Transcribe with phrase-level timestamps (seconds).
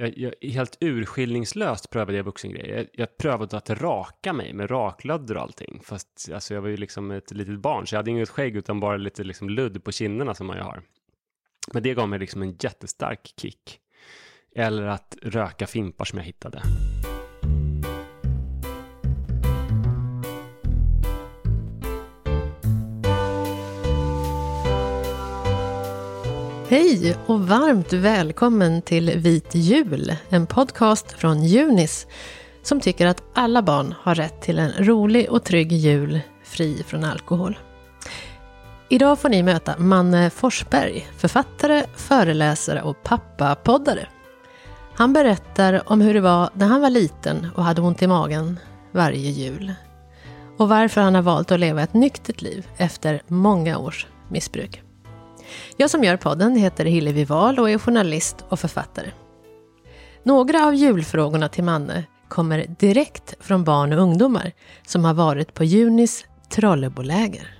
[0.00, 2.76] Jag, jag, helt urskillningslöst prövade jag vuxengrejer.
[2.76, 5.80] Jag, jag prövade att raka mig med raklödder och allting.
[5.84, 8.80] Fast alltså, jag var ju liksom ett litet barn, så jag hade inget skägg utan
[8.80, 10.82] bara lite liksom, ludd på kinderna som man ju har.
[11.72, 13.80] Men det gav mig liksom en jättestark kick.
[14.54, 16.62] Eller att röka fimpar som jag hittade.
[26.70, 32.06] Hej och varmt välkommen till Vit jul, en podcast från Junis
[32.62, 37.04] som tycker att alla barn har rätt till en rolig och trygg jul fri från
[37.04, 37.58] alkohol.
[38.88, 44.08] Idag får ni möta Manne Forsberg, författare, föreläsare och pappapoddare.
[44.94, 48.58] Han berättar om hur det var när han var liten och hade ont i magen
[48.92, 49.72] varje jul.
[50.58, 54.82] Och varför han har valt att leva ett nyktert liv efter många års missbruk.
[55.76, 59.10] Jag som gör podden heter Hillevi Wahl och är journalist och författare.
[60.22, 64.52] Några av julfrågorna till Manne kommer direkt från barn och ungdomar
[64.86, 67.54] som har varit på Junis Trolleboläger.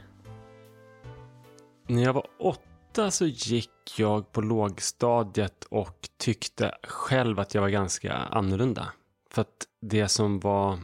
[1.86, 7.68] När jag var åtta så gick jag på lågstadiet och tyckte själv att jag var
[7.68, 8.92] ganska annorlunda.
[9.30, 10.78] För att det som var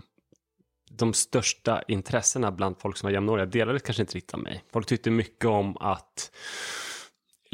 [0.90, 4.64] de största intressena bland folk som var jämnåriga delades kanske inte riktigt av mig.
[4.72, 6.30] Folk tyckte mycket om att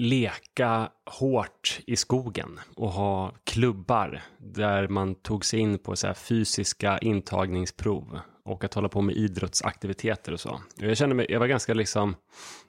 [0.00, 6.14] leka hårt i skogen och ha klubbar där man tog sig in på så här
[6.14, 10.60] fysiska intagningsprov och att hålla på med idrottsaktiviteter och så.
[10.76, 12.16] Jag kände mig, jag var ganska liksom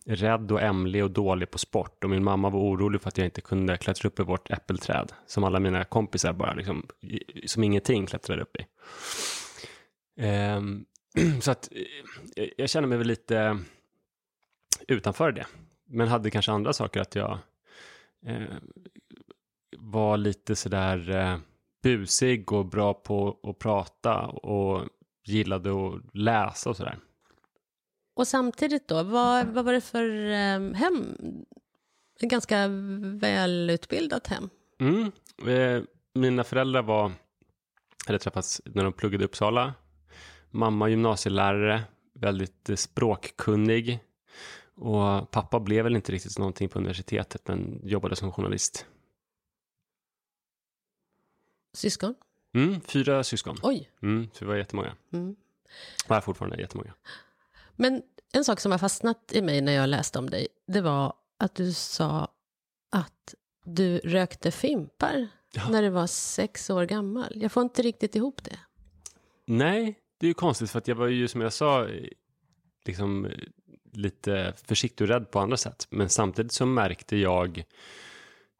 [0.05, 3.27] rädd och ämlig och dålig på sport och min mamma var orolig för att jag
[3.27, 6.87] inte kunde klättra upp i vårt äppelträd som alla mina kompisar bara liksom
[7.45, 8.65] som ingenting klättrade upp i.
[10.23, 10.85] Um,
[11.41, 11.69] så att
[12.35, 13.59] eh, jag känner mig väl lite
[14.87, 15.45] utanför det
[15.91, 17.37] men hade kanske andra saker att jag
[18.25, 18.57] eh,
[19.77, 21.37] var lite sådär eh,
[21.83, 24.87] busig och bra på att prata och
[25.25, 26.97] gillade att läsa och sådär.
[28.13, 31.15] Och samtidigt då, vad, vad var det för eh, hem?
[32.19, 32.67] Ett ganska
[33.01, 34.49] välutbildat hem.
[34.79, 35.11] Mm,
[35.47, 37.11] eh, mina föräldrar var,
[38.07, 39.73] hade träffats när de pluggade i Uppsala.
[40.49, 41.81] Mamma gymnasielärare,
[42.13, 43.99] väldigt eh, språkkunnig.
[44.75, 48.85] Och pappa blev väl inte riktigt någonting på universitetet men jobbade som journalist.
[51.73, 52.15] Syskon?
[52.53, 53.57] Mm, fyra syskon.
[53.63, 53.91] Oj.
[54.01, 54.95] Mm, så vi var jättemånga.
[55.13, 55.35] Mm.
[56.07, 56.93] Och är fortfarande jättemånga.
[57.75, 58.01] Men
[58.33, 61.55] en sak som har fastnat i mig när jag läste om dig, det var att
[61.55, 62.31] du sa
[62.89, 65.69] att du rökte fimpar ja.
[65.69, 67.33] när du var sex år gammal.
[67.35, 68.59] Jag får inte riktigt ihop det.
[69.45, 71.87] Nej, det är ju konstigt för att jag var ju som jag sa
[72.85, 73.31] liksom
[73.91, 75.87] lite försiktig och rädd på andra sätt.
[75.89, 77.63] Men samtidigt så märkte jag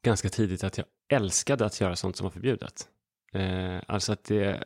[0.06, 2.88] ganska tidigt att jag älskade att göra sånt som var förbjudet.
[3.34, 4.64] Eh, alltså att det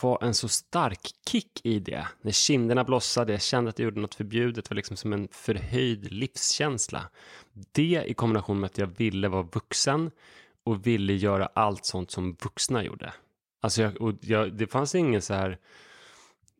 [0.00, 2.08] var en så stark kick i det.
[2.22, 6.12] När kinderna blossade, jag kände att jag gjorde något förbjudet, var liksom som en förhöjd
[6.12, 7.10] livskänsla.
[7.72, 10.10] Det i kombination med att jag ville vara vuxen
[10.64, 13.12] och ville göra allt sånt som vuxna gjorde.
[13.62, 15.58] Alltså jag, och jag, det fanns ingen så här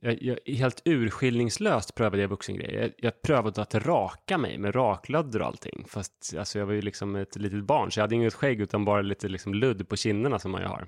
[0.07, 2.83] jag, jag, helt urskillningslöst prövade jag vuxengrejer.
[2.83, 5.85] Jag, jag prövade att raka mig med raklödder och allting.
[5.89, 8.85] Fast alltså, jag var ju liksom ett litet barn, så jag hade inget skägg utan
[8.85, 10.87] bara lite liksom, ludd på kinderna som man ju har.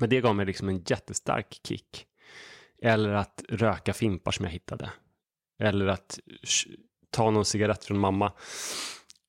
[0.00, 2.06] Men det gav mig liksom en jättestark kick.
[2.82, 4.90] Eller att röka fimpar som jag hittade.
[5.62, 6.18] Eller att
[7.10, 8.32] ta någon cigarett från mamma.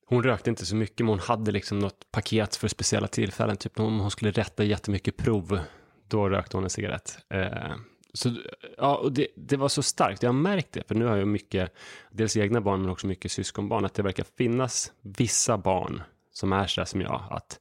[0.06, 3.58] Hon rökte inte så mycket, men hon hade liksom något paket för speciella tillfällen.
[3.58, 5.60] Typ om hon skulle rätta jättemycket prov,
[6.08, 7.18] då rökte hon en cigarett.
[7.30, 7.76] Eh,
[8.14, 8.32] så,
[8.78, 10.24] ja, och det, det, var så starkt.
[10.24, 11.74] Jag har märkt det, för nu har jag mycket,
[12.12, 16.68] dels egna barn men också mycket syskonbarn, att det verkar finnas vissa barn som är
[16.68, 17.60] så som jag, att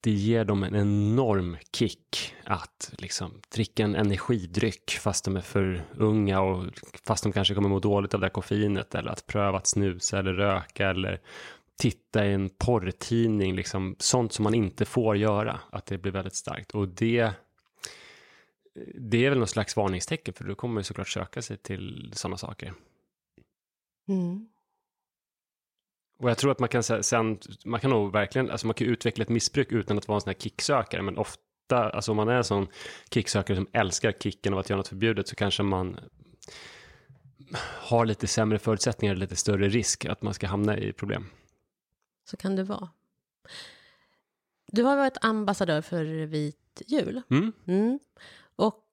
[0.00, 5.84] det ger dem en enorm kick att liksom dricka en energidryck fast de är för
[5.96, 6.64] unga och
[7.06, 10.18] fast de kanske kommer må dåligt av det här koffeinet eller att pröva att snusa
[10.18, 11.20] eller röka eller
[11.78, 16.34] titta i en porrtidning, liksom sånt som man inte får göra, att det blir väldigt
[16.34, 17.32] starkt och det
[18.94, 22.12] det är väl någon slags varningstecken för då kommer man ju såklart söka sig till
[22.14, 22.74] sådana saker.
[24.08, 24.48] Mm.
[26.18, 29.22] Och jag tror att man kan sen, man kan nog verkligen, alltså man kan utveckla
[29.22, 32.34] ett missbruk utan att vara en sån här kicksökare, men ofta, alltså om man är
[32.34, 32.66] en sån
[33.10, 36.00] kicksökare som älskar kicken av att göra något förbjudet så kanske man
[37.60, 41.26] har lite sämre förutsättningar, lite större risk att man ska hamna i problem.
[42.24, 42.88] Så kan det vara.
[44.66, 47.22] Du har varit ambassadör för Vit jul.
[47.30, 47.52] Mm.
[47.66, 47.98] Mm.
[48.58, 48.84] Och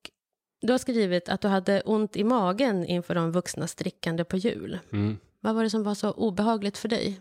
[0.61, 4.79] du har skrivit att du hade ont i magen inför de vuxnas drickande på jul.
[4.91, 5.17] Mm.
[5.39, 7.19] Vad var det som var så obehagligt för dig?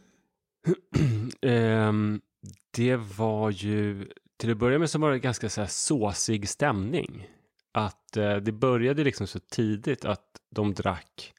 [1.42, 2.20] um,
[2.70, 7.28] Det var ju, till att börja med så var det ganska så här såsig stämning.
[7.72, 11.34] Att eh, det började liksom så tidigt att de drack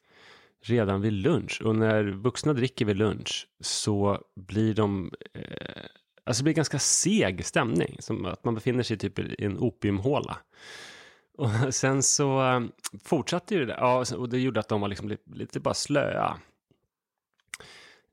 [0.60, 1.62] redan vid lunch.
[1.64, 5.84] Och när vuxna dricker vid lunch så blir de, eh,
[6.24, 7.96] alltså det blir ganska seg stämning.
[8.00, 10.38] Som att man befinner sig typ i en opiumhåla.
[11.36, 12.60] Och sen så eh,
[13.04, 13.78] fortsatte ju det där.
[13.80, 16.36] Ja, och det gjorde att de var liksom lite, lite bara slöa.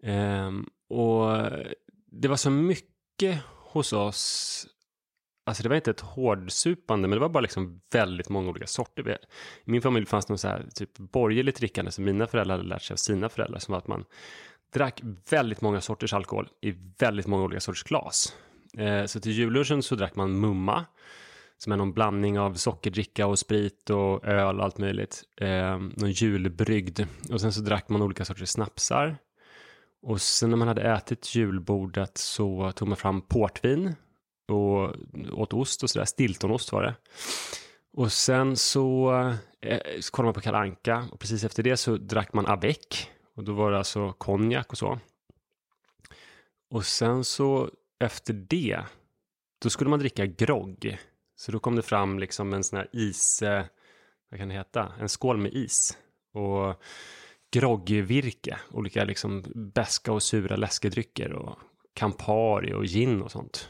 [0.04, 1.38] Um, och
[2.12, 4.68] det var så mycket hos oss.
[5.46, 9.18] Alltså det var inte ett hårdsupande, men det var bara liksom väldigt många olika sorter.
[9.66, 12.82] I min familj fanns det så här typ borgerligt drickande som mina föräldrar hade lärt
[12.82, 13.60] sig av sina föräldrar.
[13.60, 14.06] Som var att man
[14.74, 18.36] drack väldigt många sorters alkohol i väldigt många olika sorters glas.
[18.78, 20.86] Eh, så till jullunchen så drack man mumma
[21.64, 25.24] som är någon blandning av sockerdricka och sprit och öl och allt möjligt.
[25.38, 27.00] Eh, någon julbrygd.
[27.32, 29.18] Och sen så drack man olika sorters snapsar.
[30.02, 33.96] Och sen när man hade ätit julbordet så tog man fram portvin
[34.48, 34.96] och
[35.32, 36.06] åt ost och sådär.
[36.06, 36.96] Stiltonost var det.
[37.94, 39.14] Och sen så,
[39.62, 43.10] eh, så kollade man på kalanka och precis efter det så drack man avec.
[43.36, 45.00] Och då var det alltså konjak och så.
[46.70, 47.70] Och sen så
[48.00, 48.80] efter det,
[49.62, 50.98] då skulle man dricka grogg.
[51.44, 53.44] Så då kom det fram liksom en sån här is,
[54.30, 55.98] vad kan det heta, en skål med is.
[56.34, 56.84] Och
[57.52, 61.60] groggvirke, olika liksom beska och sura läskedrycker och
[61.94, 63.70] Campari och gin och sånt.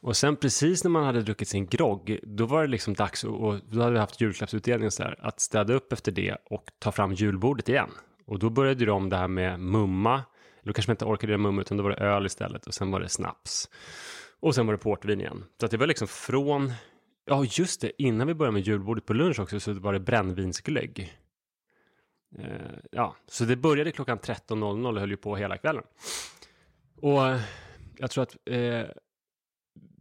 [0.00, 3.60] Och sen precis när man hade druckit sin grogg, då var det liksom dags, och
[3.70, 7.12] då hade vi haft julklappsutdelning så här, att städa upp efter det och ta fram
[7.12, 7.90] julbordet igen.
[8.26, 11.42] Och då började de det här med mumma, eller då kanske man inte orkade göra
[11.42, 13.68] mumma utan då var det öl istället och sen var det snaps.
[14.40, 15.44] Och sen var det portvin igen.
[15.60, 16.72] Så att det var liksom från,
[17.24, 21.18] ja just det, innan vi började med julbordet på lunch också så var det brännvinsglögg.
[22.38, 25.84] Eh, ja, så det började klockan 13.00 och höll ju på hela kvällen.
[26.96, 27.20] Och
[27.98, 28.86] jag tror att eh,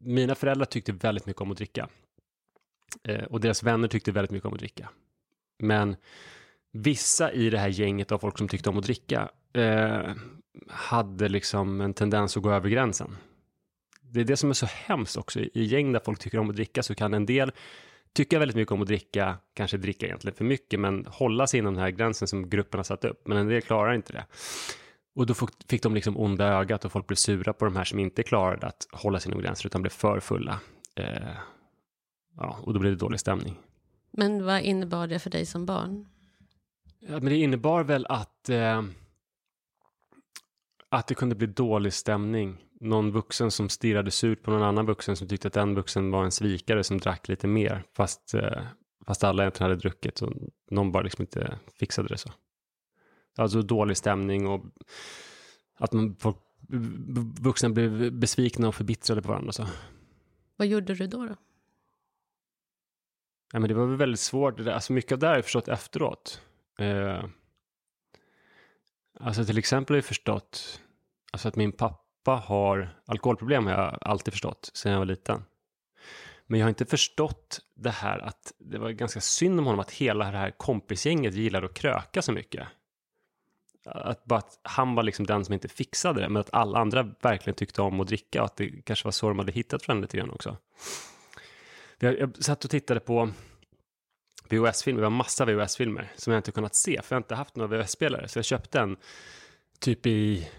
[0.04, 1.90] mina föräldrar tyckte väldigt mycket om att dricka.
[3.04, 4.90] Eh, och deras vänner tyckte väldigt mycket om att dricka.
[5.60, 5.96] Men
[6.72, 10.14] vissa i det här gänget av folk som tyckte om att dricka eh,
[10.68, 13.18] hade liksom en tendens att gå över gränsen.
[14.12, 15.40] Det är det som är så hemskt också.
[15.40, 17.52] I gäng där folk tycker om att dricka så kan en del
[18.14, 21.74] tycka väldigt mycket om att dricka, kanske dricka egentligen för mycket, men hålla sig inom
[21.74, 23.28] den här gränsen som gruppen har satt upp.
[23.28, 24.26] Men en del klarar inte det.
[25.16, 25.34] Och då
[25.70, 28.68] fick de liksom onda ögat och folk blev sura på de här som inte klarade
[28.68, 30.60] att hålla sig inom gränsen utan blev för fulla.
[30.96, 31.36] Eh,
[32.38, 33.60] ja, och då blev det dålig stämning.
[34.12, 36.08] Men vad innebar det för dig som barn?
[37.00, 38.84] Ja, men det innebar väl att, eh,
[40.90, 42.58] att det kunde bli dålig stämning.
[42.80, 46.24] Någon vuxen som stirrade surt på någon annan vuxen som tyckte att den vuxen var
[46.24, 47.84] en svikare som drack lite mer.
[47.94, 48.62] Fast, eh,
[49.08, 50.34] fast alla egentligen hade druckit och
[50.72, 52.30] någon bara liksom inte fixade det så.
[53.38, 54.66] Alltså dålig stämning och
[55.76, 56.38] att man, folk,
[57.40, 59.52] vuxna blev besvikna och förbittrade på varandra.
[59.52, 59.68] Så.
[60.56, 61.26] Vad gjorde du då?
[61.26, 61.36] då?
[63.54, 64.60] Ja, men det var väl väldigt svårt.
[64.60, 66.42] Alltså mycket av det här har jag förstått efteråt.
[66.80, 67.24] Eh,
[69.20, 70.82] alltså till exempel har jag förstått
[71.32, 75.44] alltså att min pappa Pappa har alkoholproblem har jag alltid förstått sedan jag var liten.
[76.48, 79.92] Men jag har inte förstått det här att det var ganska synd om honom att
[79.92, 82.68] hela det här kompisgänget gillade att kröka så mycket.
[83.86, 87.04] Att bara att han var liksom den som inte fixade det, men att alla andra
[87.22, 90.02] verkligen tyckte om att dricka och att det kanske var så de hade hittat varandra
[90.02, 90.58] lite grann också.
[92.00, 93.30] Jag, jag satt och tittade på
[94.50, 97.56] VHS-filmer, vi har massa VHS-filmer som jag inte kunnat se, för jag har inte haft
[97.56, 98.28] några VHS-spelare.
[98.28, 98.98] Så jag köpte en
[99.80, 100.50] typ i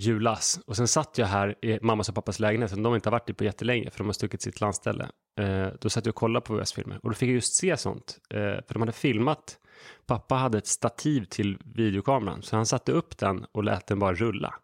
[0.00, 0.60] julas.
[0.66, 3.30] Och sen satt jag här i mammas och pappas lägenhet som de inte har varit
[3.30, 5.08] i på jättelänge, för de har stuckit sitt landställe.
[5.38, 8.18] Eh, då satt jag och kollade på VHS-filmer och då fick jag just se sånt.
[8.30, 9.58] Eh, för de hade filmat,
[10.06, 14.14] pappa hade ett stativ till videokameran, så han satte upp den och lät den bara
[14.14, 14.54] rulla.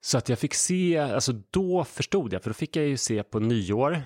[0.00, 3.22] Så att jag fick se, alltså då förstod jag, för då fick jag ju se
[3.22, 4.02] på nyår,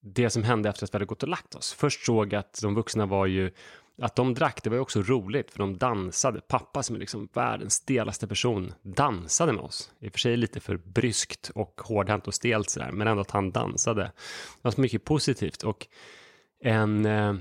[0.00, 1.72] det som hände efter att vi hade gått och lagt oss.
[1.72, 3.50] Först såg jag att de vuxna var ju,
[4.02, 6.40] att de drack, det var ju också roligt för de dansade.
[6.40, 9.92] Pappa som är liksom världens stelaste person dansade med oss.
[10.00, 13.30] I och för sig lite för bryskt och hårdhänt och stelt sådär, men ändå att
[13.30, 14.02] han dansade.
[14.02, 14.12] Det
[14.62, 15.86] var så mycket positivt och
[16.64, 17.34] en eh,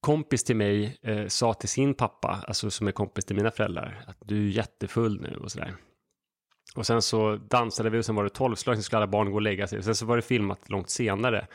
[0.00, 4.04] kompis till mig eh, sa till sin pappa, alltså som är kompis till mina föräldrar,
[4.06, 5.76] att du är jättefull nu och sådär.
[6.76, 9.34] Och sen så dansade vi och sen var det tolvslag, sen skulle alla barn gå
[9.34, 9.78] och lägga sig.
[9.78, 11.46] Och sen så var det filmat långt senare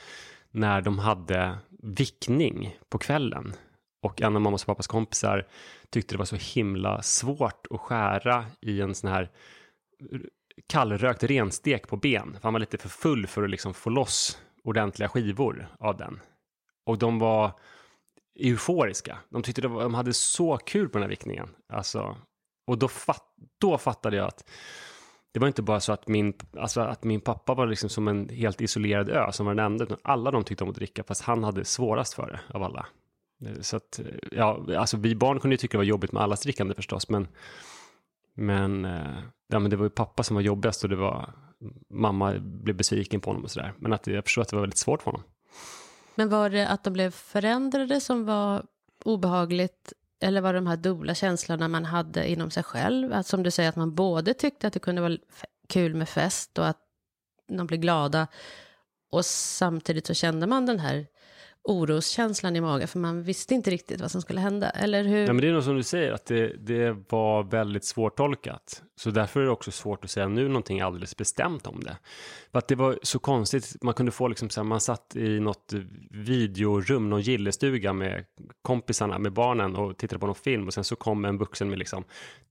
[0.51, 3.53] när de hade vickning på kvällen.
[4.01, 5.47] Och en av mammas och pappas kompisar
[5.89, 9.31] tyckte det var så himla svårt att skära i en sån här
[10.67, 12.33] kallrökt renstek på ben.
[12.33, 16.19] För han var lite för full för att liksom få loss ordentliga skivor av den.
[16.85, 17.59] Och de var
[18.39, 19.17] euforiska.
[19.29, 21.49] De tyckte var, de hade så kul på den här vickningen.
[21.73, 22.17] Alltså,
[22.67, 24.49] och då, fat, då fattade jag att
[25.33, 28.29] det var inte bara så att min, alltså att min pappa var liksom som en
[28.29, 31.21] helt isolerad ö som var den enda, utan alla de tyckte om att dricka, fast
[31.21, 32.85] han hade svårast för det av alla.
[33.45, 36.23] Eh, så att, eh, ja, alltså vi barn kunde ju tycka det var jobbigt med
[36.23, 37.27] allas drickande förstås, men,
[38.33, 41.33] men, eh, ja, men det var ju pappa som var jobbigast och det var,
[41.89, 43.73] mamma blev besviken på honom och sådär.
[43.77, 45.23] Men att jag förstår att det var väldigt svårt för honom.
[46.15, 48.65] Men var det att de blev förändrade som var
[49.05, 53.13] obehagligt eller var det de här dubbla känslorna man hade inom sig själv?
[53.13, 55.17] Att som du säger, att man både tyckte att det kunde vara
[55.67, 56.79] kul med fest och att
[57.47, 58.27] de blev glada
[59.11, 61.07] och samtidigt så kände man den här
[61.63, 65.25] oroskänslan i magen, för man visste inte riktigt vad som skulle hända, eller hur?
[65.25, 68.83] Ja, men det är nog som du säger, att det, det var väldigt svårtolkat.
[68.95, 71.97] Så därför är det också svårt att säga nu någonting alldeles bestämt om det.
[72.51, 75.39] För att det var så konstigt, man kunde få liksom så här, man satt i
[75.39, 75.73] något
[76.11, 78.25] videorum, någon gillestuga med
[78.61, 81.79] kompisarna, med barnen och tittade på någon film och sen så kom en vuxen med
[81.79, 82.03] liksom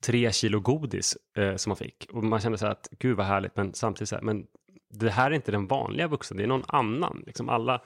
[0.04, 2.06] tre kilo godis eh, som man fick.
[2.12, 4.46] Och man kände så här att gud vad härligt, men samtidigt så här, men
[4.92, 7.22] det här är inte den vanliga vuxen, det är någon annan.
[7.26, 7.82] Liksom alla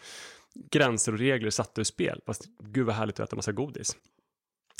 [0.70, 2.20] gränser och regler satta ur spel.
[2.26, 3.96] Fast gud vad härligt att äta massa godis.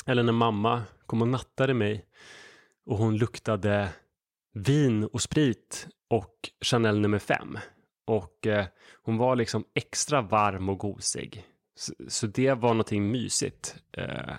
[0.05, 2.05] Eller när mamma kom och nattade mig
[2.85, 3.89] och hon luktade
[4.53, 7.57] vin och sprit och Chanel nummer fem.
[8.05, 8.65] Och eh,
[9.01, 11.45] hon var liksom extra varm och gosig.
[11.75, 13.75] Så, så det var någonting mysigt.
[13.91, 14.33] Eh,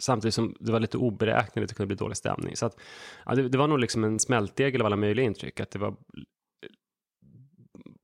[0.00, 2.56] samtidigt som det var lite oberäkneligt, det kunde bli dålig stämning.
[2.56, 2.80] Så att,
[3.26, 5.60] ja, det, det, var nog liksom en smältdegel av alla möjliga intryck.
[5.60, 5.88] Att det var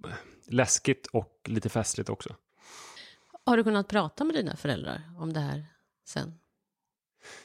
[0.09, 0.15] eh,
[0.49, 2.37] läskigt och lite festligt också.
[3.47, 5.67] Har du kunnat prata med dina föräldrar om det här
[6.05, 6.39] sen?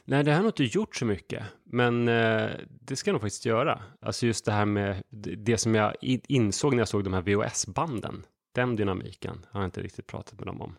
[0.05, 2.49] Nej, det har jag nog inte gjort så mycket, men eh,
[2.81, 3.83] det ska jag nog faktiskt göra.
[4.01, 5.03] Alltså just det här med
[5.37, 8.25] det som jag insåg när jag såg de här VHS-banden.
[8.51, 10.75] Den dynamiken har jag inte riktigt pratat med dem om.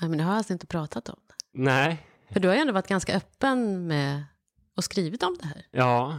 [0.00, 1.34] Nej, men du har alltså inte pratat om det?
[1.52, 2.06] Nej.
[2.30, 4.24] För du har ju ändå varit ganska öppen med
[4.76, 5.66] och skrivit om det här.
[5.70, 6.18] Ja.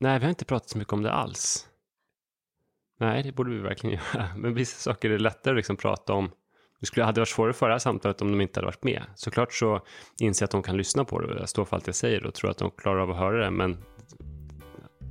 [0.00, 1.68] Nej, vi har inte pratat så mycket om det alls.
[2.98, 4.28] Nej, det borde vi verkligen göra.
[4.36, 6.30] Men vissa saker är lättare att liksom prata om
[6.80, 9.02] det skulle, hade varit svårare för det här samtalet om de inte hade varit med.
[9.14, 9.80] Såklart så
[10.20, 12.50] inser jag att de kan lyssna på det står för allt jag säger och tror
[12.50, 13.50] att de klarar av att höra det.
[13.50, 13.78] Men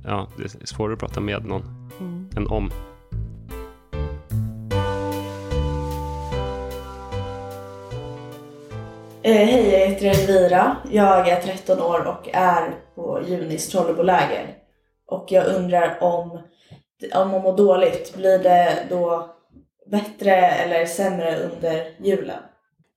[0.04, 2.30] ja, det är svårare att prata med någon mm.
[2.36, 2.70] än om.
[9.22, 10.76] Eh, hej, jag heter Elvira.
[10.90, 14.54] Jag är 13 år och är på Junis Trolleboläger.
[15.06, 16.30] Och jag undrar om,
[17.14, 19.34] om man mår dåligt, blir det då
[19.90, 22.42] bättre eller sämre under julen?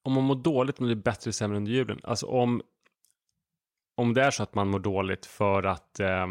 [0.03, 1.99] Om man mår dåligt men det är bättre eller sämre under julen?
[2.03, 2.61] Alltså om,
[3.97, 6.27] om det är så att man mår dåligt för att, eh,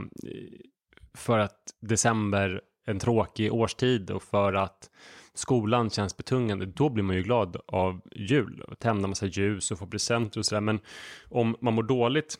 [1.15, 4.91] för att december en tråkig årstid och för att
[5.35, 9.79] skolan känns betungande, då blir man ju glad av jul och tända massa ljus och
[9.79, 10.61] få presenter och sådär.
[10.61, 10.81] Men
[11.29, 12.39] om man mår dåligt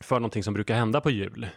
[0.00, 1.48] för någonting som brukar hända på jul,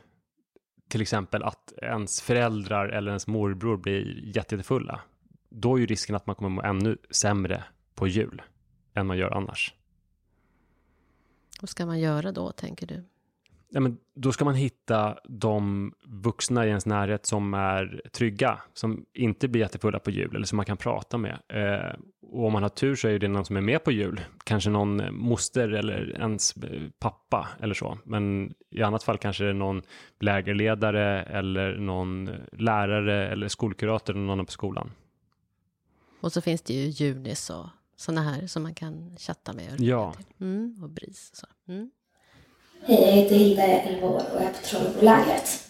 [0.89, 5.01] till exempel att ens föräldrar eller ens morbror blir jättefulla,
[5.51, 7.63] då är ju risken att man kommer må ännu sämre
[7.95, 8.41] på jul
[8.93, 9.73] än man gör annars.
[11.61, 13.03] Vad ska man göra då, tänker du?
[13.73, 19.05] Ja, men då ska man hitta de vuxna i ens närhet som är trygga, som
[19.13, 21.39] inte blir jättefulla på jul eller som man kan prata med.
[21.47, 24.21] Eh, och om man har tur så är det någon som är med på jul,
[24.43, 26.55] kanske någon moster eller ens
[26.99, 27.97] pappa eller så.
[28.03, 29.81] Men i annat fall kanske det är någon
[30.19, 34.91] lägerledare eller någon lärare eller skolkurator eller någon på skolan.
[36.21, 39.73] Och så finns det ju Junis och sådana här som man kan chatta med.
[39.73, 40.13] Och ja.
[40.41, 41.47] Mm, och BRIS och så.
[41.67, 41.91] Mm.
[42.83, 45.67] Hej, jag heter Hilda, 11 år och är på Trollebolägret.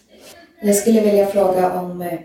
[0.61, 2.19] Jag skulle vilja fråga om, eh,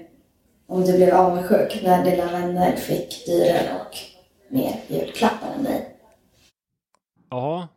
[0.66, 3.96] om du blev avundsjuk när dina vänner fick dyrare och
[4.48, 5.96] mer julklappar än dig?
[7.30, 7.68] Ja,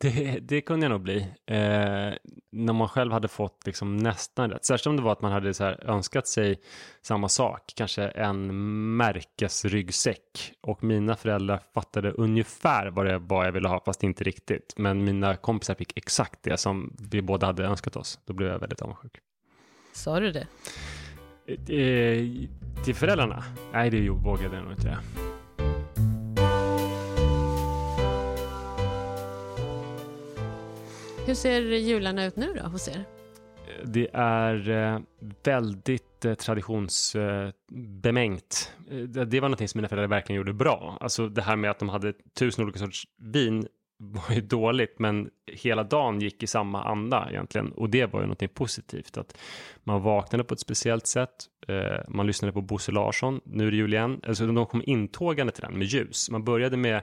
[0.00, 1.18] det, det kunde jag nog bli.
[1.46, 2.12] Eh,
[2.50, 4.64] när man själv hade fått liksom nästan rätt.
[4.64, 6.60] Särskilt om det var att man hade så här önskat sig
[7.02, 7.72] samma sak.
[7.76, 8.46] Kanske en
[8.96, 10.52] märkesryggsäck.
[10.60, 14.74] Och mina föräldrar fattade ungefär vad det var jag ville ha, fast inte riktigt.
[14.76, 18.20] Men mina kompisar fick exakt det som vi båda hade önskat oss.
[18.24, 19.12] Då blev jag väldigt avundsjuk.
[19.92, 20.46] Sa du det?
[21.48, 22.24] Eh,
[22.84, 23.44] till föräldrarna?
[23.72, 25.27] Nej, det vågade jag nog inte det.
[31.28, 33.04] Hur ser jularna ut nu då hos er?
[33.84, 34.98] Det är eh,
[35.44, 38.72] väldigt eh, traditionsbemängt.
[38.90, 40.98] Eh, det var något som mina föräldrar verkligen gjorde bra.
[41.00, 43.66] Alltså det här med att de hade tusen olika sorters vin
[43.98, 47.72] var ju dåligt, men hela dagen gick i samma anda egentligen.
[47.72, 49.16] Och det var ju något positivt.
[49.16, 49.38] Att
[49.84, 51.46] man vaknade på ett speciellt sätt.
[52.08, 54.20] Man lyssnade på Bosse Larsson, nu är det jul igen.
[54.26, 56.30] Alltså de kom intågande till den med ljus.
[56.30, 57.02] Man började med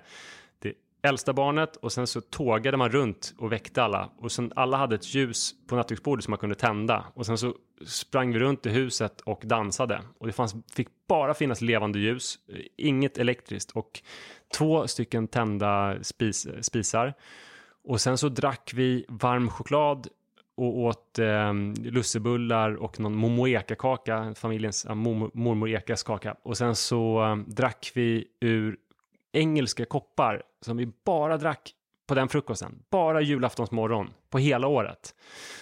[1.06, 4.10] äldsta barnet och sen så tågade man runt och väckte alla.
[4.18, 7.06] Och sen alla hade ett ljus på nattduksbordet som man kunde tända.
[7.14, 10.02] Och sen så sprang vi runt i huset och dansade.
[10.18, 14.02] Och det fanns, fick bara finnas levande ljus, eh, inget elektriskt och
[14.58, 17.14] två stycken tända spis, spisar.
[17.84, 20.08] Och sen så drack vi varm choklad
[20.58, 26.36] och åt eh, lussebullar och någon momoeka-kaka, familjens äh, mormor Ekas kaka.
[26.44, 28.78] Och sen så eh, drack vi ur
[29.34, 31.74] engelska koppar som vi bara drack
[32.08, 32.84] på den frukosten.
[32.90, 35.16] Bara julaftonsmorgon på hela året.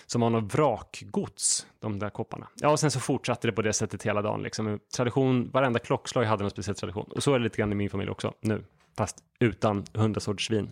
[0.05, 2.47] Som var något vrakgods, de där kopparna.
[2.55, 4.43] Ja, och sen så fortsatte det på det sättet hela dagen.
[4.43, 4.79] Liksom.
[4.95, 7.11] Tradition, varenda klockslag hade en speciell tradition.
[7.11, 8.63] Och så är det lite grann i min familj också nu.
[8.97, 10.71] Fast utan hundra sorters vin.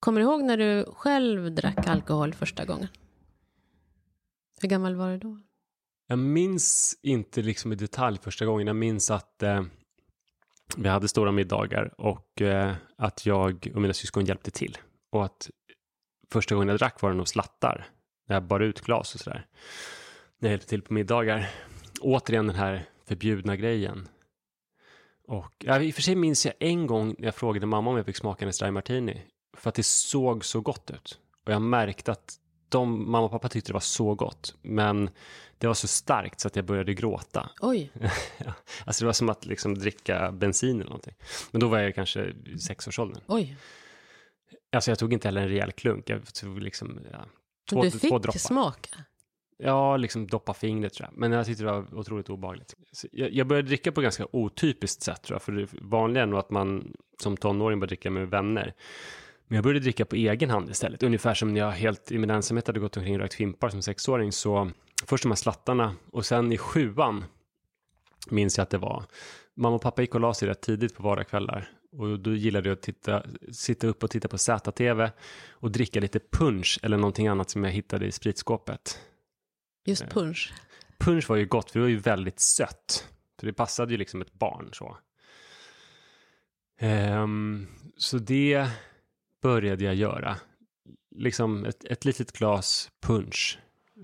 [0.00, 2.88] Kommer du ihåg när du själv drack alkohol första gången?
[4.60, 5.38] Hur gammal var du då?
[6.06, 8.66] Jag minns inte liksom i detalj första gången.
[8.66, 9.62] Jag minns att eh,
[10.76, 14.78] vi hade stora middagar och eh, att jag och mina syskon hjälpte till.
[15.12, 15.50] Och att
[16.32, 17.88] första gången jag drack var det nog slattar.
[18.28, 19.46] När jag bar ut glas och sådär.
[20.38, 21.50] När jag hjälpte till på middagar.
[22.00, 24.08] Återigen den här förbjudna grejen.
[25.28, 27.96] Och ja, i och för sig minns jag en gång när jag frågade mamma om
[27.96, 29.22] jag fick smaka en dry martini.
[29.56, 31.20] För att det såg så gott ut.
[31.46, 32.34] Och jag märkte att
[32.68, 34.54] de, mamma och pappa tyckte det var så gott.
[34.62, 35.10] Men
[35.58, 37.50] det var så starkt så att jag började gråta.
[37.60, 37.90] Oj.
[38.84, 41.14] alltså det var som att liksom dricka bensin eller någonting.
[41.50, 43.22] Men då var jag kanske sexårsåldern.
[43.26, 43.56] Oj.
[44.72, 46.10] Alltså jag tog inte heller en rejäl klunk.
[46.10, 47.24] Jag tog liksom, ja,
[47.70, 48.38] två, du fick två droppar.
[48.38, 48.98] smaka?
[49.58, 51.18] Ja, liksom doppa fingret tror jag.
[51.18, 52.74] Men jag tyckte det var otroligt obehagligt.
[53.12, 55.42] Jag, jag, började dricka på ganska otypiskt sätt tror jag.
[55.42, 56.92] För det vanliga är nog att man
[57.22, 58.74] som tonåring börjar dricka med vänner.
[59.48, 61.02] Men jag började dricka på egen hand istället.
[61.02, 63.82] Ungefär som när jag helt i min ensamhet hade gått omkring och rökt fimpar som
[63.82, 64.32] sexåring.
[64.32, 64.70] Så
[65.06, 67.24] först de här slattarna och sen i sjuan
[68.30, 69.04] minns jag att det var.
[69.54, 71.68] Mamma och pappa gick och la sig rätt tidigt på vardagskvällar.
[71.92, 73.22] Och då gillade jag att titta,
[73.52, 75.10] sitta upp och titta på ZTV
[75.50, 79.00] och dricka lite punch eller någonting annat som jag hittade i spritskåpet.
[79.86, 80.52] Just eh, punch?
[80.98, 83.08] Punch var ju gott, för det var ju väldigt sött.
[83.40, 84.96] Så det passade ju liksom ett barn så.
[86.80, 88.70] Um, så det
[89.42, 90.36] började jag göra.
[91.16, 93.58] Liksom ett, ett litet glas punch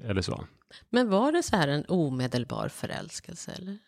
[0.05, 0.45] eller så.
[0.91, 3.79] Men var det så här en omedelbar förälskelse eller?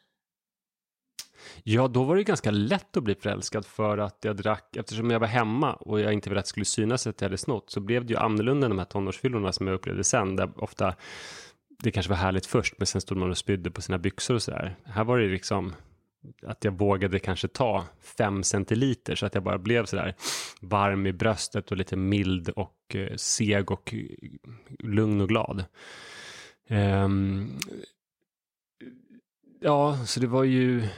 [1.62, 5.20] Ja, då var det ganska lätt att bli förälskad för att jag drack, eftersom jag
[5.20, 7.80] var hemma och jag inte ville att det skulle synas att jag hade snott, så
[7.80, 10.94] blev det ju annorlunda än de här tonårsfyllorna som jag upplevde sen, där ofta
[11.82, 14.42] det kanske var härligt först, men sen stod man och spydde på sina byxor och
[14.42, 14.76] sådär.
[14.84, 15.74] Här var det liksom,
[16.42, 20.14] att jag vågade kanske ta fem centiliter så att jag bara blev sådär
[20.60, 24.30] varm i bröstet och lite mild och eh, seg och eh,
[24.78, 25.64] lugn och glad.
[26.68, 27.58] Um,
[29.60, 30.88] ja, så det var ju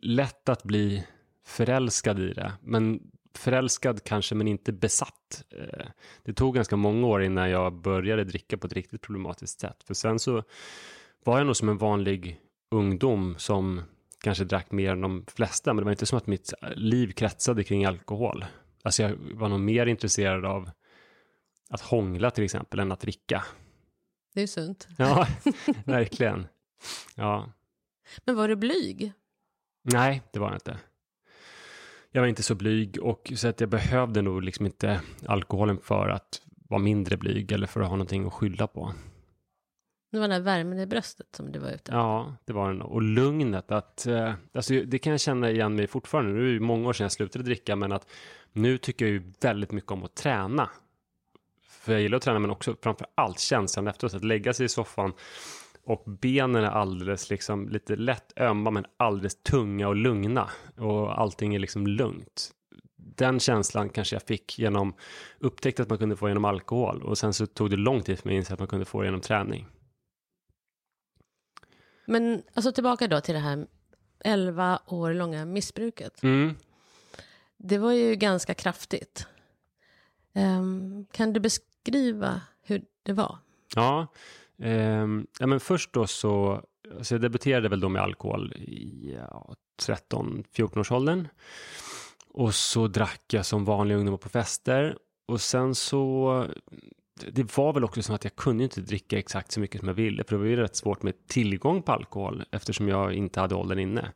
[0.00, 1.06] lätt att bli
[1.46, 3.00] förälskad i det, men
[3.34, 5.44] förälskad kanske men inte besatt.
[5.50, 5.86] Eh,
[6.22, 9.94] det tog ganska många år innan jag började dricka på ett riktigt problematiskt sätt, för
[9.94, 10.42] sen så
[11.24, 12.40] var jag nog som en vanlig
[12.70, 13.82] ungdom som
[14.26, 17.64] kanske drack mer än de flesta, men det var inte som att mitt liv kretsade
[17.64, 18.44] kring alkohol.
[18.82, 20.70] Alltså jag var nog mer intresserad av
[21.70, 23.44] att hångla till exempel än att dricka.
[24.34, 24.88] Det är sunt.
[24.98, 25.26] Ja,
[25.84, 26.46] verkligen.
[27.14, 27.52] Ja.
[28.24, 29.12] Men var du blyg?
[29.82, 30.78] Nej, det var jag inte.
[32.10, 36.08] Jag var inte så blyg och så att jag behövde nog liksom inte alkoholen för
[36.08, 38.92] att vara mindre blyg eller för att ha någonting att skylla på.
[40.10, 41.92] Det var den här värmen i bröstet som du var ute efter.
[41.92, 42.82] Ja, det var den.
[42.82, 43.70] Och lugnet.
[43.72, 46.32] Att, eh, alltså, det kan jag känna igen mig fortfarande.
[46.32, 48.08] Nu är det många år sedan jag slutade dricka, men att
[48.52, 50.70] nu tycker jag ju väldigt mycket om att träna.
[51.68, 54.14] För jag gillar att träna, men också framför allt känslan efteråt.
[54.14, 55.12] Att lägga sig i soffan
[55.84, 60.50] och benen är alldeles liksom lite lätt ömma, men alldeles tunga och lugna.
[60.76, 62.52] Och allting är liksom lugnt
[63.16, 64.94] den känslan kanske jag fick genom
[65.38, 68.28] upptäckte att man kunde få genom alkohol och sen så tog det lång tid för
[68.28, 69.66] mig att inse att man kunde få det genom träning.
[72.06, 73.66] Men alltså tillbaka då till det här
[74.24, 76.22] 11 år långa missbruket.
[76.22, 76.54] Mm.
[77.56, 79.26] Det var ju ganska kraftigt.
[80.34, 83.38] Um, kan du beskriva hur det var?
[83.74, 84.06] Ja,
[84.56, 86.62] um, ja men först då så,
[86.96, 91.28] alltså jag debuterade väl då med alkohol i ja, 13-14 års åldern.
[92.28, 94.98] Och så drack jag som vanliga ungdomar på fester.
[95.26, 96.46] Och sen så
[97.16, 99.94] det var väl också som att jag kunde inte dricka exakt så mycket som jag
[99.94, 103.54] ville, för det var ju rätt svårt med tillgång på alkohol eftersom jag inte hade
[103.54, 104.12] åldern inne.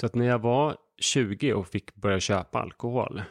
[0.00, 3.22] Så att när jag var 20 och fick börja köpa alkohol,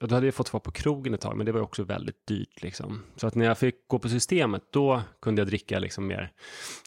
[0.00, 2.62] då hade jag fått vara på krogen ett tag, men det var också väldigt dyrt
[2.62, 3.02] liksom.
[3.16, 6.32] Så att när jag fick gå på systemet, då kunde jag dricka liksom mer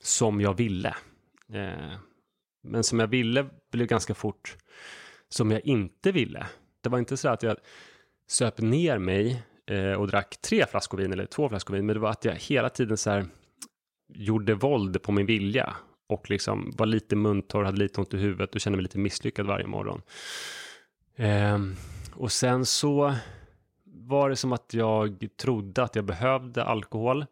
[0.01, 0.95] som jag ville.
[1.53, 1.91] Eh,
[2.61, 4.57] men som jag ville blev ganska fort
[5.29, 6.47] som jag inte ville.
[6.81, 7.57] Det var inte så att jag
[8.27, 11.99] söp ner mig eh, och drack tre flaskor vin eller två flaskor vin, men det
[11.99, 13.25] var att jag hela tiden så här
[14.13, 15.75] gjorde våld på min vilja
[16.07, 19.45] och liksom var lite muntorr, hade lite ont i huvudet och kände mig lite misslyckad
[19.45, 20.01] varje morgon.
[21.15, 21.59] Eh,
[22.15, 23.15] och sen så
[23.83, 27.25] var det som att jag trodde att jag behövde alkohol.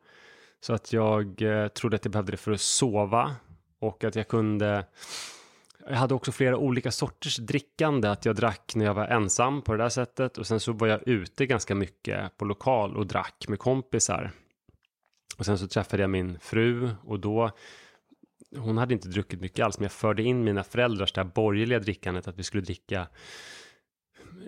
[0.59, 3.35] Så att jag eh, trodde att jag behövde det för att sova
[3.79, 4.85] och att jag kunde
[5.89, 9.71] jag hade också flera olika sorters drickande, att jag drack när jag var ensam på
[9.71, 13.45] det där sättet och sen så var jag ute ganska mycket på lokal och drack
[13.47, 14.31] med kompisar.
[15.37, 17.51] Och sen så träffade jag min fru och då
[18.57, 21.79] hon hade inte druckit mycket alls, men jag förde in mina föräldrars det här borgerliga
[21.79, 23.07] drickandet, att vi skulle dricka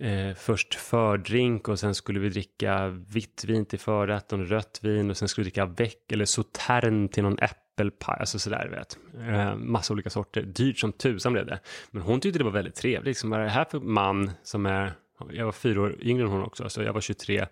[0.02, 5.10] eh, först fördrink och sen skulle vi dricka vitt vin till förrätt och rött vin
[5.10, 8.98] och sen skulle vi dricka väck eller sautern till någon äppelpaj, alltså sådär vet.
[9.28, 11.60] Eh, massa olika sorter, dyrt som tusan blev det.
[11.92, 14.66] Men hon tyckte det var väldigt trevligt, liksom, vad är det här för man som
[14.66, 14.94] är,
[15.32, 17.46] jag var fyra år yngre än hon också, så jag var 23,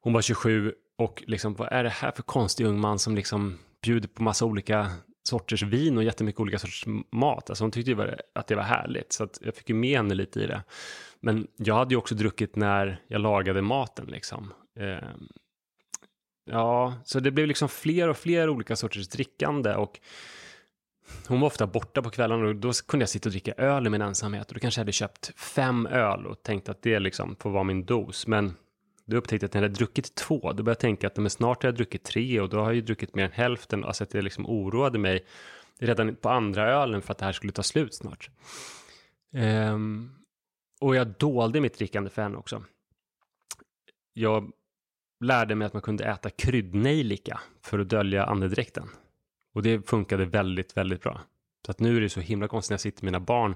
[0.00, 3.58] hon var 27 och liksom vad är det här för konstig ung man som liksom
[3.82, 4.90] bjuder på massa olika
[5.28, 7.50] sorters vin och jättemycket olika sorters mat.
[7.50, 10.14] Alltså hon tyckte ju att det var härligt, så att jag fick ju med henne
[10.14, 10.62] lite i det.
[11.24, 14.52] Men jag hade ju också druckit när jag lagade maten liksom.
[14.80, 15.08] Eh,
[16.50, 20.00] ja, så det blev liksom fler och fler olika sorters drickande och
[21.28, 23.90] hon var ofta borta på kvällarna och då kunde jag sitta och dricka öl i
[23.90, 27.36] min ensamhet och då kanske jag hade köpt fem öl och tänkt att det liksom
[27.36, 28.26] får vara min dos.
[28.26, 28.54] Men
[29.04, 31.30] då upptäckte jag att när jag hade druckit två, då började jag tänka att men
[31.30, 33.84] snart har jag druckit tre och då har jag ju druckit mer än hälften.
[33.84, 35.24] Alltså att det liksom oroade mig
[35.78, 38.30] redan på andra ölen för att det här skulle ta slut snart.
[39.32, 40.23] Um,
[40.80, 42.64] och jag dolde mitt drickande för henne också.
[44.12, 44.52] Jag
[45.20, 48.88] lärde mig att man kunde äta kryddnejlika för att dölja andedräkten.
[49.54, 51.20] Och det funkade väldigt, väldigt bra.
[51.66, 53.54] Så att nu är det så himla konstigt när jag sitter med mina barn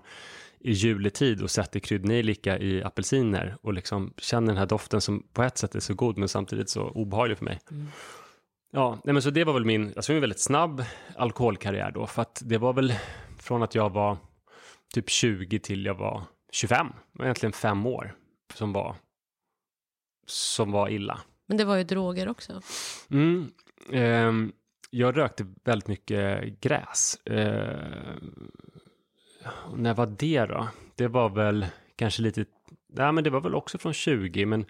[0.61, 5.43] i juletid och sätter kryddnejlika i apelsiner och liksom känner den här doften som på
[5.43, 7.61] ett sätt är så god men samtidigt så obehaglig för mig.
[7.71, 7.87] Mm.
[8.71, 10.85] Ja, nej men så det var väl min, alltså en väldigt snabb
[11.17, 12.95] alkoholkarriär då för att det var väl
[13.39, 14.17] från att jag var
[14.95, 18.15] typ 20 till jag var 25, egentligen fem år
[18.55, 18.97] som var,
[20.27, 21.21] som var illa.
[21.47, 22.63] Men det var ju droger också.
[23.11, 23.51] Mm,
[23.93, 24.55] eh,
[24.91, 27.15] jag rökte väldigt mycket gräs.
[27.25, 28.17] Eh,
[29.77, 30.69] när var det då?
[30.95, 32.45] Det var väl kanske lite,
[32.87, 34.67] nej men det var väl också från 20, men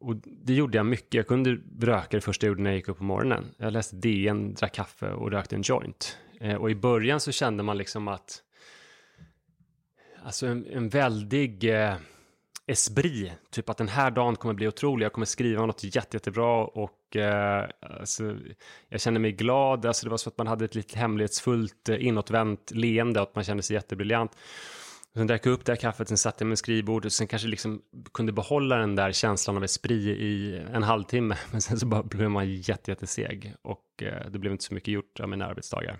[0.00, 1.14] och det gjorde jag mycket.
[1.14, 3.44] Jag kunde röka det första jag gjorde när jag gick upp på morgonen.
[3.58, 6.18] Jag läste DN, drack kaffe och rökte en joint.
[6.40, 8.42] Eh, och i början så kände man liksom att
[10.26, 11.94] alltså en, en väldig eh,
[12.66, 16.64] esprit, typ att den här dagen kommer bli otrolig, jag kommer skriva något jätte, jättebra
[16.64, 18.36] och eh, alltså,
[18.88, 22.06] jag känner mig glad, alltså det var så att man hade ett lite hemlighetsfullt eh,
[22.06, 24.36] inåtvänt leende och att man kände sig jättebriljant.
[25.14, 27.26] Sen drack jag upp det här kaffet, sen satte jag mig vid skrivbordet och sen
[27.26, 27.82] kanske liksom
[28.14, 31.36] kunde behålla den där känslan av esprit i en halvtimme.
[31.52, 34.94] Men sen så bara blev man jätte, jätteseg och eh, det blev inte så mycket
[34.94, 35.98] gjort av mina arbetsdagar.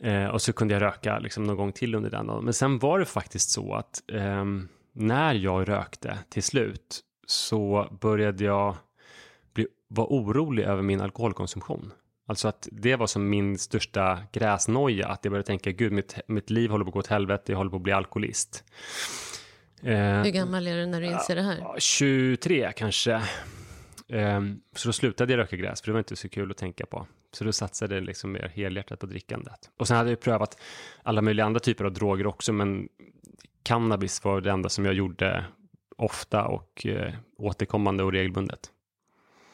[0.00, 2.44] Eh, och så kunde jag röka liksom någon gång till under den dagen.
[2.44, 4.44] Men sen var det faktiskt så att eh,
[4.92, 8.76] när jag rökte till slut så började jag
[9.54, 11.92] bli, vara orolig över min alkoholkonsumtion.
[12.26, 16.50] Alltså att det var som min största gräsnoja, att jag började tänka, gud mitt, mitt
[16.50, 18.64] liv håller på att gå åt helvete, jag håller på att bli alkoholist.
[19.82, 21.74] Eh, Hur gammal är du när du inser det här?
[21.78, 23.22] 23 kanske.
[24.08, 26.86] Um, så då slutade jag röka gräs, för det var inte så kul att tänka
[26.86, 27.06] på.
[27.32, 29.70] Så då satsade jag liksom mer helhjärtat på drickandet.
[29.76, 30.60] Och sen hade jag prövat
[31.02, 32.88] alla möjliga andra typer av droger också, men
[33.62, 35.44] cannabis var det enda som jag gjorde
[35.96, 38.70] ofta och eh, återkommande och regelbundet.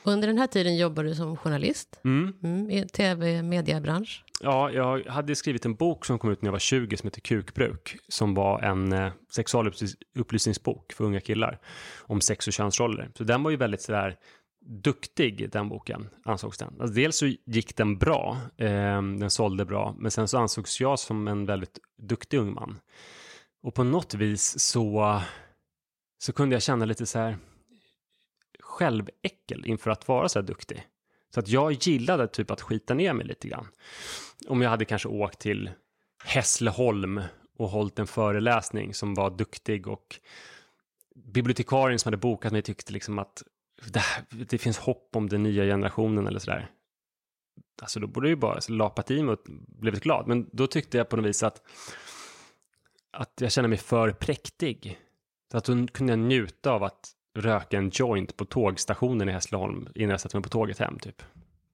[0.06, 2.34] Under den här tiden jobbade du som journalist mm.
[2.42, 4.24] Mm, i tv-mediebransch.
[4.40, 7.20] Ja, jag hade skrivit en bok som kom ut när jag var 20 som heter
[7.20, 11.58] Kukbruk, som var en eh, sexualupplysningsbok för unga killar
[12.00, 13.10] om sex och könsroller.
[13.14, 14.16] Så den var ju väldigt sådär
[14.66, 16.76] duktig, den boken, ansågs den.
[16.80, 20.98] Alltså dels så gick den bra, eh, den sålde bra, men sen så ansågs jag
[20.98, 22.80] som en väldigt duktig ung man.
[23.62, 25.20] Och på något vis så,
[26.18, 27.38] så kunde jag känna lite så här
[28.60, 30.86] själväckel inför att vara så här duktig.
[31.34, 33.68] Så att jag gillade typ att skita ner mig lite grann.
[34.48, 35.70] Om jag hade kanske åkt till
[36.24, 37.20] Hässleholm
[37.58, 40.20] och hållit en föreläsning som var duktig och
[41.14, 43.42] bibliotekarien som hade bokat mig tyckte liksom att
[43.82, 46.70] det, det finns hopp om den nya generationen eller sådär.
[47.82, 50.28] Alltså då borde jag ju bara lapat i mig och blivit glad.
[50.28, 51.62] Men då tyckte jag på något vis att,
[53.10, 54.98] att jag kände mig för präktig.
[55.50, 59.88] Så att då kunde jag njuta av att röka en joint på tågstationen i Hässleholm
[59.94, 61.22] innan jag satte mig på tåget hem typ.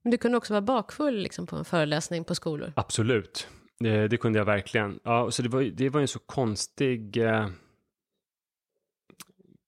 [0.02, 2.72] Men du kunde också vara bakfull liksom, på en föreläsning på skolor?
[2.76, 5.00] Absolut, det, det kunde jag verkligen.
[5.04, 7.16] Ja, så det var, det var en så konstig...
[7.16, 7.48] Eh,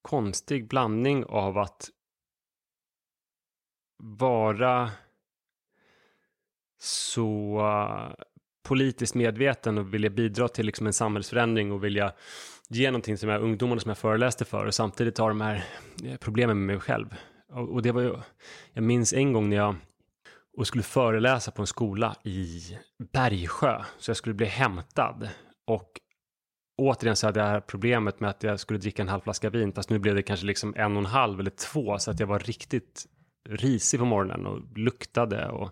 [0.03, 1.91] konstig blandning av att
[4.03, 4.91] vara
[6.81, 8.25] så eh,
[8.63, 12.13] politiskt medveten och vilja bidra till liksom en samhällsförändring och vilja
[12.69, 15.65] ge någonting till de här ungdomarna som jag föreläste för och samtidigt ha de här
[16.05, 17.07] eh, problemen med mig själv.
[17.53, 18.15] Och, och det var ju,
[18.73, 19.77] jag minns en gång när jag
[20.59, 22.61] och skulle föreläsa på en skola i
[23.13, 25.29] Bergsjö, så jag skulle bli hämtad.
[25.67, 26.01] Och
[26.77, 29.51] återigen så hade jag det här problemet med att jag skulle dricka en halv flaska
[29.51, 32.21] vin, fast nu blev det kanske liksom en och en halv eller två, så att
[32.21, 33.07] jag var riktigt
[33.45, 35.71] risig på morgonen och luktade och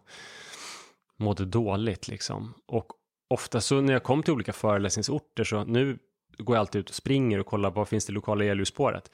[1.17, 2.55] mådde dåligt liksom.
[2.67, 2.93] Och
[3.29, 5.99] ofta så när jag kom till olika föreläsningsorter så nu
[6.39, 9.11] går jag alltid ut och springer och kollar var finns det lokala elljusspåret.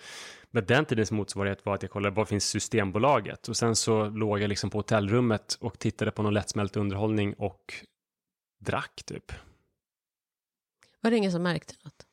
[0.51, 4.40] Men den tidens motsvarighet var att jag kollade var finns Systembolaget och sen så låg
[4.40, 7.75] jag liksom på hotellrummet och tittade på någon lättsmält underhållning och
[8.59, 9.33] drack typ.
[11.01, 12.07] Var det ingen som märkte något?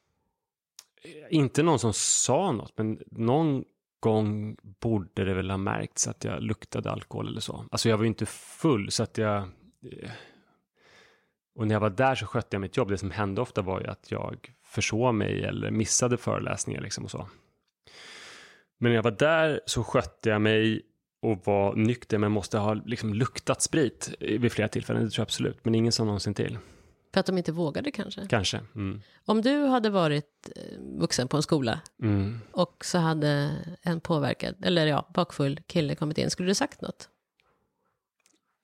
[1.30, 3.64] Inte någon som sa något, men någon
[4.04, 7.66] gång borde det väl ha märkts att jag luktade alkohol eller så.
[7.72, 9.38] Alltså jag var ju inte full så att jag...
[9.38, 10.12] Eh,
[11.56, 12.90] och när jag var där så skötte jag mitt jobb.
[12.90, 17.12] Det som hände ofta var ju att jag försov mig eller missade föreläsningar liksom och
[17.12, 17.28] så.
[18.78, 20.82] Men när jag var där så skötte jag mig
[21.22, 25.26] och var nykter men måste ha liksom luktat sprit vid flera tillfällen, det tror jag
[25.26, 25.66] absolut.
[25.66, 26.58] Men ingen sa någonsin till.
[27.14, 28.28] För att de inte vågade kanske?
[28.28, 28.62] Kanske.
[28.76, 29.02] Mm.
[29.26, 32.40] Om du hade varit eh, vuxen på en skola Mm.
[32.52, 37.10] och så hade en påverkad, eller ja, bakfull kille kommit in, skulle du sagt något?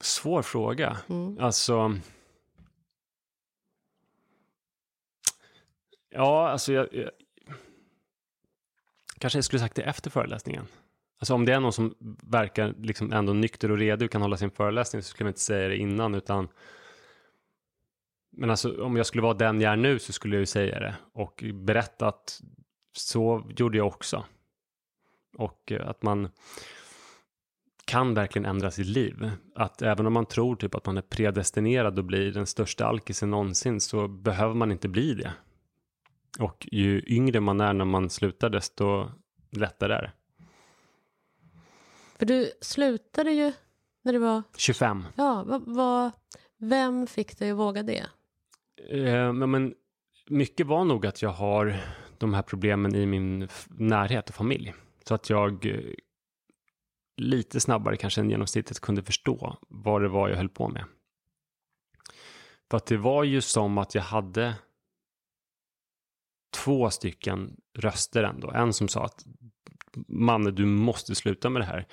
[0.01, 0.97] Svår fråga.
[1.09, 1.39] Mm.
[1.39, 1.97] Alltså...
[6.09, 7.09] Ja, alltså jag, jag...
[9.17, 10.67] Kanske jag skulle sagt det efter föreläsningen.
[11.19, 14.37] Alltså om det är någon som verkar liksom ändå nykter och redo och kan hålla
[14.37, 16.47] sin föreläsning så skulle jag inte säga det innan utan
[18.31, 20.79] men alltså om jag skulle vara den jag är nu så skulle jag ju säga
[20.79, 22.41] det och berätta att
[22.97, 24.25] så gjorde jag också.
[25.37, 26.29] Och eh, att man
[27.85, 29.31] kan verkligen ändra sitt liv.
[29.55, 33.29] Att även om man tror typ att man är predestinerad att bli den största alkisen
[33.29, 35.33] någonsin så behöver man inte bli det.
[36.39, 39.09] Och ju yngre man är när man slutar desto
[39.51, 40.11] lättare är det.
[42.17, 43.53] För du slutade ju
[44.01, 45.05] när det var, 25.
[45.15, 46.11] ja, vad, vad,
[46.57, 48.05] vem fick dig att våga det?
[48.87, 49.73] Eh, men,
[50.27, 51.79] mycket var nog att jag har
[52.17, 54.73] de här problemen i min närhet och familj.
[55.03, 55.93] Så att jag eh,
[57.17, 60.85] lite snabbare kanske än genomsnittet kunde förstå vad det var jag höll på med.
[62.69, 64.55] För att det var ju som att jag hade
[66.53, 68.51] två stycken röster ändå.
[68.51, 69.25] En som sa att
[70.07, 71.87] Manne, du måste sluta med det här.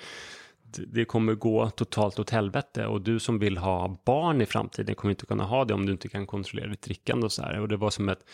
[0.71, 5.09] Det- kommer gå totalt åt helvete och du som vill ha barn i framtiden kommer
[5.09, 7.59] inte kunna ha det om du inte kan kontrollera ditt drickande och så här.
[7.59, 8.25] Och det var som ett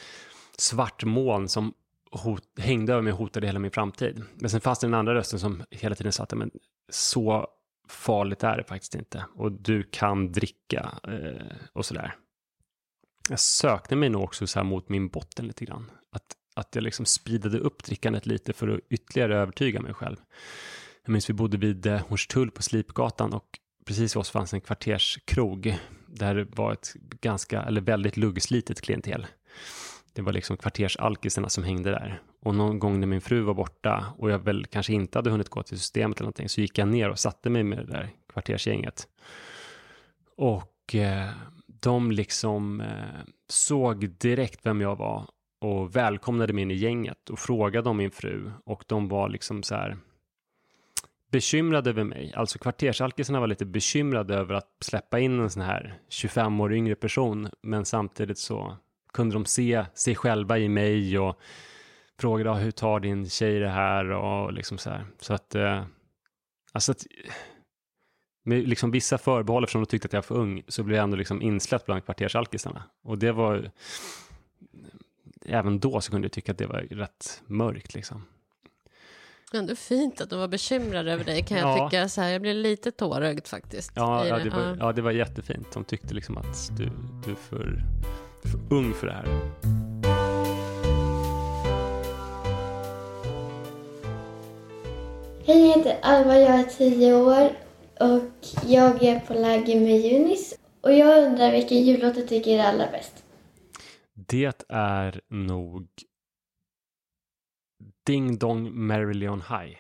[0.58, 1.74] svart moln som
[2.12, 4.24] hot, hängde över mig och hotade hela min framtid.
[4.36, 6.52] Men sen fanns det den andra rösten som hela tiden sa att men
[6.90, 7.48] så
[7.90, 9.26] farligt är det faktiskt inte.
[9.36, 12.16] Och du kan dricka eh, och sådär.
[13.30, 15.92] Jag sökte mig nog också så här mot min botten lite grann.
[16.12, 20.18] Att, att jag liksom speedade upp drickandet lite för att ytterligare övertyga mig själv.
[21.06, 24.62] Jag minns vi bodde vid eh, Hornstull på Slipgatan och precis vid oss fanns en
[24.62, 29.28] kvarterskrog där det var ett ganska, eller väldigt luggslitet klientel.
[30.14, 32.22] Det var liksom kvartersalkisarna som hängde där.
[32.42, 35.50] Och någon gång när min fru var borta och jag väl kanske inte hade hunnit
[35.50, 38.10] gå till systemet eller någonting så gick jag ner och satte mig med det där
[38.34, 39.08] kvartersgänget.
[40.38, 41.30] Och eh,
[41.68, 45.26] de liksom eh, såg direkt vem jag var
[45.62, 49.64] och välkomnade mig in i gänget och frågade om min fru och de var liksom
[49.64, 49.98] så här
[51.34, 52.34] bekymrade över mig.
[52.36, 56.96] Alltså kvartersalkisarna var lite bekymrade över att släppa in en sån här 25 år yngre
[56.96, 58.78] person men samtidigt så
[59.14, 61.40] kunde de se sig själva i mig och
[62.20, 65.06] frågade "Ah, hur tar din tjej det här och liksom så här.
[65.20, 65.84] Så att, eh,
[66.74, 67.06] alltså att,
[68.46, 71.04] med liksom vissa förbehåll eftersom de tyckte att jag var för ung så blev jag
[71.04, 72.84] ändå liksom insläppt bland kvartersalkisarna.
[73.04, 73.72] Och det var,
[75.46, 78.22] även då så kunde jag tycka att det var rätt mörkt liksom.
[79.54, 81.90] Ändå fint att de var bekymrade över dig kan jag Ja.
[81.90, 82.10] tycka.
[82.10, 83.92] Så här, jag blev lite tårögd faktiskt.
[83.96, 84.76] Ja, ja, det var, Ja.
[84.80, 85.68] ja, det var jättefint.
[85.74, 86.90] De tyckte liksom att du,
[87.26, 87.84] du är för,
[88.44, 89.26] för ung för det här.
[95.46, 97.50] Hej, jag heter Alva, jag är 10 år
[98.00, 100.54] och jag är på läger med Junis.
[100.82, 103.24] Och jag undrar vilken jullåt du tycker är allra bäst?
[104.14, 105.88] Det är nog
[108.06, 109.78] Ding Dong Marillion High.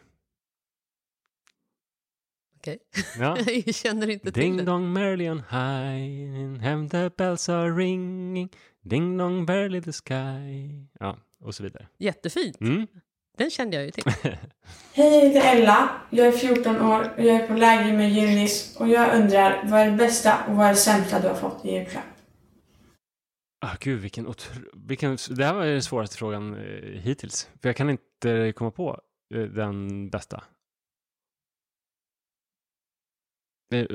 [2.64, 2.78] Okej.
[3.20, 3.38] Ja.
[3.66, 4.64] jag känner inte till Ding det.
[4.64, 8.50] dong Marillion High, and the bells are ringing,
[8.82, 10.88] ding dong barely the sky.
[11.00, 11.88] Ja, och så vidare.
[11.98, 12.62] Jättefint.
[12.62, 12.88] Mm.
[13.38, 14.04] Den kände jag ju till.
[14.94, 15.90] Hej, jag heter Ella.
[16.10, 19.80] Jag är 14 år och jag är på läger med Junis och jag undrar vad
[19.80, 22.04] är det bästa och vad är det sämsta du har fått i julklapp?
[23.66, 24.54] Ah, gud, vilken, otro...
[24.74, 25.18] vilken...
[25.30, 27.50] Det här var den svåraste frågan eh, hittills.
[27.62, 28.04] För jag kan inte
[28.56, 29.02] komma på
[29.34, 30.44] eh, den bästa.
[33.74, 33.86] Eh,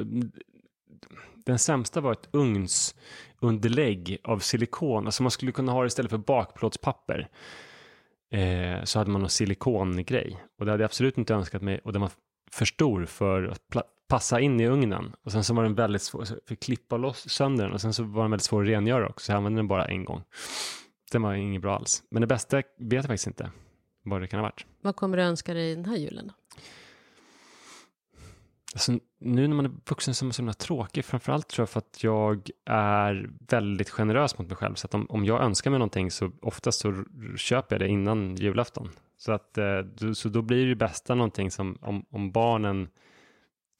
[1.46, 5.06] den sämsta var ett ugnsunderlägg av silikon.
[5.06, 7.28] Alltså man skulle kunna ha det istället för bakplåtspapper.
[8.30, 10.44] Eh, så hade man någon silikongrej.
[10.58, 11.78] Och det hade jag absolut inte önskat mig.
[11.84, 12.10] Och den var
[12.50, 13.60] för stor för att
[14.08, 15.14] passa in i ugnen.
[15.24, 17.72] Och sen så var den väldigt svår, så jag fick klippa loss sönder den.
[17.72, 19.24] Och sen så var den väldigt svår att rengöra också.
[19.24, 20.22] Så jag använde den bara en gång.
[21.12, 22.02] Den var inget bra alls.
[22.10, 23.50] Men det bästa vet jag faktiskt inte.
[24.08, 24.66] Vad det kan ha varit.
[24.80, 26.26] Vad kommer du önska dig den här julen?
[26.26, 26.34] Då?
[28.74, 31.04] Alltså, nu när man är vuxen så är man så himla tråkig.
[31.04, 34.74] Framförallt tror jag för att jag är väldigt generös mot mig själv.
[34.74, 37.04] Så att om, om jag önskar mig någonting så oftast så
[37.36, 38.90] köper jag det innan julafton.
[39.16, 42.88] Så, att, eh, så då blir det bästa någonting som om, om barnen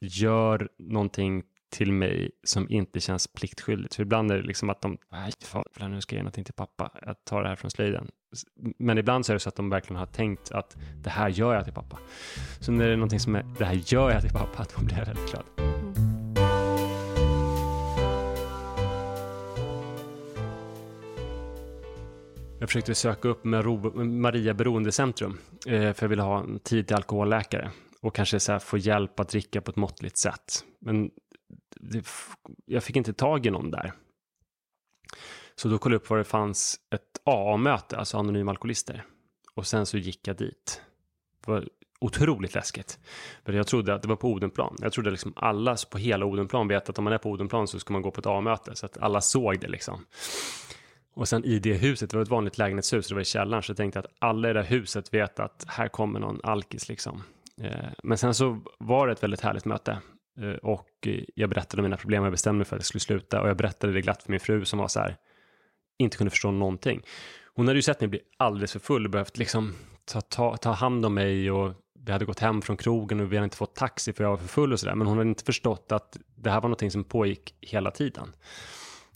[0.00, 3.94] gör någonting till mig som inte känns pliktskyldigt.
[3.94, 6.54] För ibland är det liksom att de, nej, fan, nu ska jag ge någonting till
[6.54, 6.90] pappa.
[7.06, 8.10] Jag tar det här från slöjden.
[8.78, 11.54] Men ibland så är det så att de verkligen har tänkt att det här gör
[11.54, 11.98] jag till pappa.
[12.60, 14.98] Så när det är någonting som är, det här gör jag till pappa, då blir
[14.98, 15.44] jag väldigt glad.
[22.60, 27.70] Jag försökte söka upp Maria Beroendecentrum eh, för jag ville ha en tid till alkoholläkare
[28.00, 30.64] och kanske så här få hjälp att dricka på ett måttligt sätt.
[30.78, 31.10] Men
[31.74, 32.06] det,
[32.66, 33.92] jag fick inte tag i någon där.
[35.58, 39.04] Så då kollade jag upp var det fanns ett AA-möte, alltså anonyma alkoholister.
[39.54, 40.82] Och sen så gick jag dit.
[41.44, 41.68] Det var
[42.00, 42.98] otroligt läskigt.
[43.44, 44.76] För jag trodde att det var på Odenplan.
[44.80, 47.80] Jag trodde liksom alla på hela Odenplan vet att om man är på Odenplan så
[47.80, 48.76] ska man gå på ett A-möte.
[48.76, 50.04] Så att alla såg det liksom.
[51.14, 53.70] Och sen i det huset, det var ett vanligt lägenhetshus, det var i källaren, så
[53.70, 57.22] jag tänkte att alla i det huset vet att här kommer någon alkis liksom.
[57.60, 59.98] Eh, men sen så var det ett väldigt härligt möte.
[60.40, 63.42] Eh, och jag berättade om mina problem, jag bestämde mig för att jag skulle sluta.
[63.42, 65.16] Och jag berättade det glatt för min fru som var så här,
[65.98, 67.02] inte kunde förstå någonting.
[67.54, 70.70] Hon hade ju sett mig bli alldeles för full och behövt liksom ta, ta, ta
[70.70, 73.74] hand om mig och vi hade gått hem från krogen och vi hade inte fått
[73.74, 74.94] taxi för jag var för full och sådär.
[74.94, 78.32] Men hon hade inte förstått att det här var någonting som pågick hela tiden.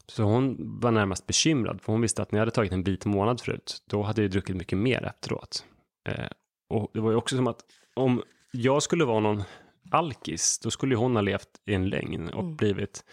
[0.07, 3.05] Så hon var närmast bekymrad, för hon visste att när jag hade tagit en bit
[3.05, 5.65] månad förut, då hade jag druckit mycket mer efteråt.
[6.09, 6.25] Eh,
[6.69, 7.61] och det var ju också som att
[7.95, 9.43] om jag skulle vara någon
[9.91, 12.57] alkis, då skulle hon ha levt i en lögn och Mm.
[12.57, 13.05] blivit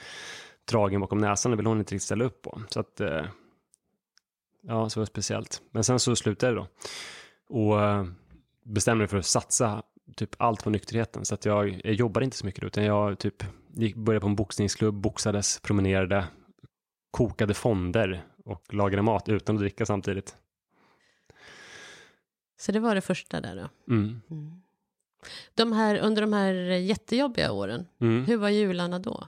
[0.71, 1.51] dragen bakom näsan.
[1.51, 2.61] Det vill hon inte riktigt ställa upp på.
[2.69, 3.25] Så att, eh,
[4.61, 5.61] ja, så var det speciellt.
[5.71, 6.67] Men sen så slutade det då.
[7.49, 8.05] Och eh,
[8.63, 9.83] bestämde mig för att satsa
[10.15, 11.25] typ allt på nykterheten.
[11.25, 13.43] Så att jag, jag jobbade inte så mycket då, utan jag typ
[13.73, 16.27] gick, började på en boxningsklubb, boxades, promenerade,
[17.11, 20.35] kokade fonder och lagade mat utan att dricka samtidigt.
[22.59, 23.93] Så det var det första där då.
[23.93, 24.21] Mm.
[25.55, 28.25] De här, under de här jättejobbiga åren, Mm.
[28.25, 29.27] hur var jularna då?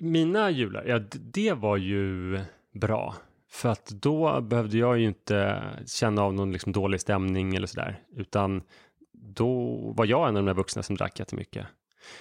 [0.00, 2.40] Mina jular, ja det var ju
[2.72, 3.14] bra.
[3.50, 8.02] För att då behövde jag ju inte känna av någon liksom dålig stämning eller sådär.
[8.16, 8.62] Utan
[9.12, 11.66] då var jag en av de där vuxna som drack jättemycket.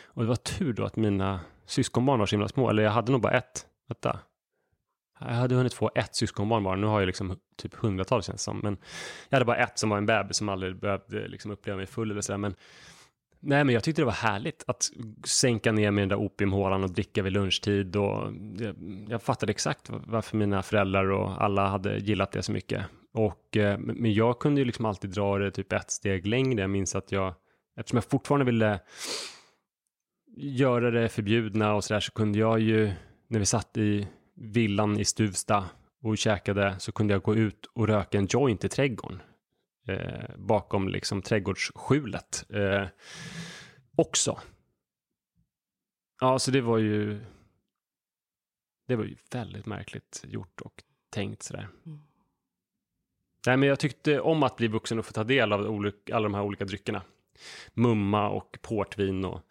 [0.06, 2.70] Och det var tur då att mina syskonbarn var så himla små.
[2.70, 3.66] Eller jag hade nog bara ett.
[3.88, 4.20] Vänta.
[5.20, 6.76] Jag hade hunnit få ett syskonbarn bara.
[6.76, 8.60] Nu har jag liksom typ hundratals känns det som.
[8.60, 8.78] Men
[9.30, 12.12] jag hade bara ett som var en bebis som aldrig behövde liksom uppleva mig full
[12.12, 12.38] eller sådär.
[12.38, 12.56] Men
[13.40, 14.90] Nej, men jag tyckte det var härligt att
[15.26, 17.96] sänka ner med den där opiumhålan och dricka vid lunchtid.
[17.96, 18.76] Och jag,
[19.10, 22.86] jag fattade exakt varför mina föräldrar och alla hade gillat det så mycket.
[23.14, 26.62] Och, eh, men jag kunde ju liksom alltid dra det typ ett steg längre.
[26.62, 27.34] Jag minns att jag,
[27.78, 28.80] eftersom jag fortfarande ville
[30.38, 32.92] göra det förbjudna och sådär, så kunde jag ju,
[33.28, 35.66] när vi satt i villan i Stuvsta
[36.04, 39.22] och käkade, så kunde jag gå ut och röka en joint i trädgården
[39.88, 42.88] eh, bakom liksom trädgårdsskjulet eh,
[43.96, 44.40] också.
[46.22, 47.20] Ja, så det var ju
[48.88, 51.68] det var ju väldigt märkligt gjort och tänkt sådär.
[51.86, 52.00] Mm.
[53.48, 56.24] Nej, men jag tyckte om att bli vuxen och få ta del av olika, alla
[56.24, 57.02] de här olika dryckerna.
[57.74, 59.42] Mumma och portvin och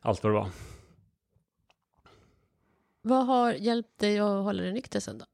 [0.00, 0.50] allt vad det var.
[3.02, 5.26] Vad har hjälpt dig att hålla dig nykter sen då?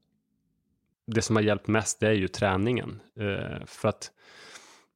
[1.12, 3.00] Det som har hjälpt mest det är ju träningen.
[3.20, 4.10] Eh, för att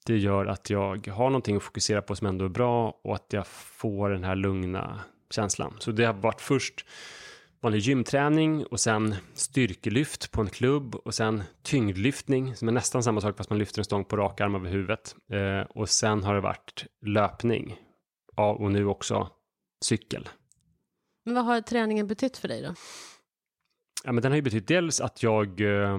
[0.07, 3.27] det gör att jag har någonting att fokusera på som ändå är bra och att
[3.33, 5.01] jag får den här lugna
[5.31, 5.77] känslan.
[5.79, 6.87] Så det har varit först
[7.61, 13.21] vanlig gymträning och sen styrkelyft på en klubb och sen tyngdlyftning som är nästan samma
[13.21, 15.17] sak fast man lyfter en stång på rak arm över huvudet.
[15.33, 17.77] Eh, och sen har det varit löpning
[18.37, 19.31] ja, och nu också
[19.85, 20.29] cykel.
[21.25, 22.75] Men vad har träningen betytt för dig då?
[24.07, 25.99] Ja, men den har ju betytt dels att jag eh,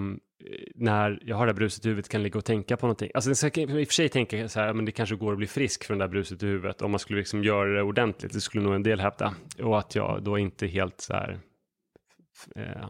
[0.76, 3.12] när jag har det här bruset i huvudet kan ligga och tänka på någonting.
[3.14, 5.38] Alltså jag kan i och för sig tänka så här, men det kanske går att
[5.38, 8.34] bli frisk från det där bruset i huvudet om man skulle liksom göra det ordentligt.
[8.34, 9.36] Det skulle nog en del hävda.
[9.60, 11.40] Och att jag då inte helt så här
[12.56, 12.90] eh,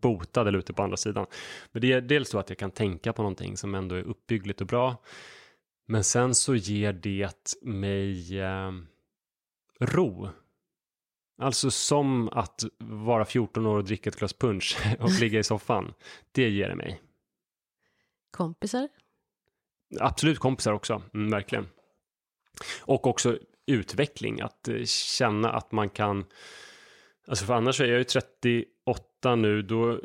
[0.00, 1.26] botad eller ute på andra sidan.
[1.72, 4.60] Men det är dels så att jag kan tänka på någonting som ändå är uppbyggligt
[4.60, 4.96] och bra.
[5.88, 8.72] Men sen så ger det mig eh,
[9.80, 10.28] ro.
[11.38, 15.94] Alltså som att vara 14 år och dricka ett glas punch och ligga i soffan.
[16.32, 17.00] Det ger det mig.
[18.30, 18.88] Kompisar?
[20.00, 21.66] Absolut kompisar också, mm, verkligen.
[22.80, 26.24] Och också utveckling, att eh, känna att man kan...
[27.28, 30.00] Alltså för annars är jag ju 38 nu, då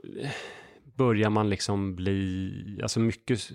[0.84, 2.80] börjar man liksom bli...
[2.82, 3.52] Alltså mycket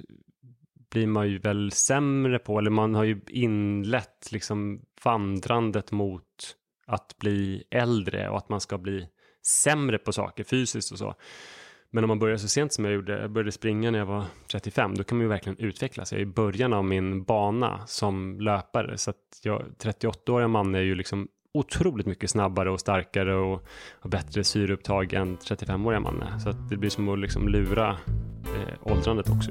[0.90, 6.56] blir man ju väl sämre på, eller man har ju inlett liksom vandrandet mot
[6.86, 9.08] att bli äldre och att man ska bli
[9.46, 11.14] sämre på saker fysiskt och så.
[11.90, 14.24] Men om man börjar så sent som jag gjorde, jag började springa när jag var
[14.50, 16.12] 35, då kan man ju verkligen utvecklas.
[16.12, 20.80] Jag är i början av min bana som löpare, så att jag, 38-åriga man är
[20.80, 23.66] ju liksom otroligt mycket snabbare och starkare och
[24.00, 26.38] har bättre syreupptag än 35-åriga man är.
[26.38, 27.90] Så att det blir som att liksom lura
[28.44, 29.50] eh, åldrandet också.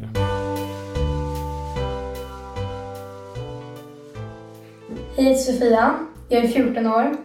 [5.18, 5.96] Hej Sofia,
[6.30, 7.18] jag är 14 år,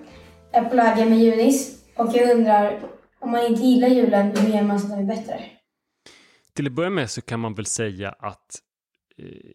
[0.53, 2.80] är på läger med Junis och jag undrar
[3.18, 5.40] om man inte gillar julen, hur gör man så att den är bättre?
[6.53, 8.57] Till att börja med så kan man väl säga att
[9.18, 9.51] eh,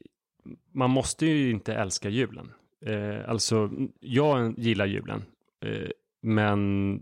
[0.74, 2.52] man måste ju inte älska julen.
[2.86, 3.70] Eh, alltså,
[4.00, 5.24] jag gillar julen,
[5.66, 5.90] eh,
[6.22, 7.02] men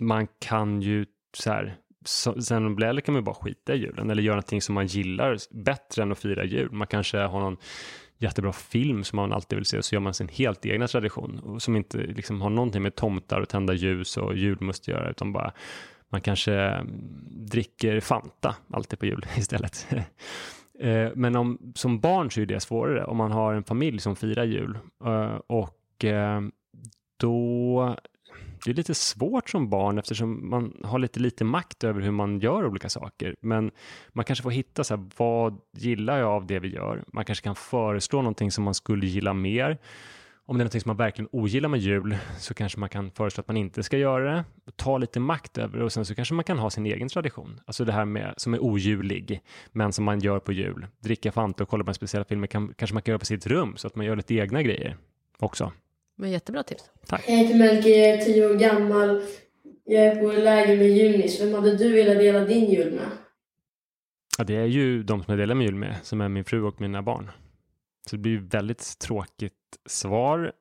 [0.00, 1.06] man kan ju
[1.36, 4.22] så här, så, sen man blir äldre kan man ju bara skita i julen eller
[4.22, 6.72] göra någonting som man gillar bättre än att fira jul.
[6.72, 7.56] Man kanske har någon
[8.18, 11.76] jättebra film som man alltid vill se så gör man sin helt egna tradition som
[11.76, 15.52] inte liksom har någonting med tomtar och tända ljus och julmust att göra utan bara
[16.08, 16.88] man kanske mm,
[17.28, 19.86] dricker Fanta alltid på jul istället.
[20.78, 24.16] Eh, men om, som barn så är det svårare om man har en familj som
[24.16, 26.40] firar jul eh, och eh,
[27.16, 27.96] då
[28.66, 32.38] det är lite svårt som barn eftersom man har lite lite makt över hur man
[32.38, 33.34] gör olika saker.
[33.40, 33.70] Men
[34.12, 37.04] man kanske får hitta så här, vad gillar jag av det vi gör?
[37.12, 39.78] Man kanske kan föreslå någonting som man skulle gilla mer.
[40.48, 43.40] Om det är någonting som man verkligen ogillar med jul så kanske man kan föreslå
[43.40, 44.44] att man inte ska göra det.
[44.76, 47.60] Ta lite makt över det och sen så kanske man kan ha sin egen tradition.
[47.66, 49.40] Alltså det här med som är ojulig
[49.72, 50.86] men som man gör på jul.
[50.98, 53.46] Dricka Fanta och kolla på en speciell film kan, kanske man kan göra på sitt
[53.46, 54.96] rum så att man gör lite egna grejer
[55.38, 55.72] också.
[56.16, 56.90] Men jättebra tips.
[57.06, 57.24] Tack.
[57.28, 59.22] Jag heter Melker, jag är tio år gammal.
[59.84, 61.40] Jag är på läger med Junis.
[61.40, 63.08] Vem hade du velat dela din jul med?
[64.38, 66.62] Ja, det är ju de som jag delar min jul med, som är min fru
[66.62, 67.30] och mina barn.
[68.06, 70.52] Så det blir ju väldigt tråkigt svar.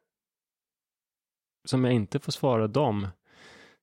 [1.65, 3.07] Som jag inte får svara dem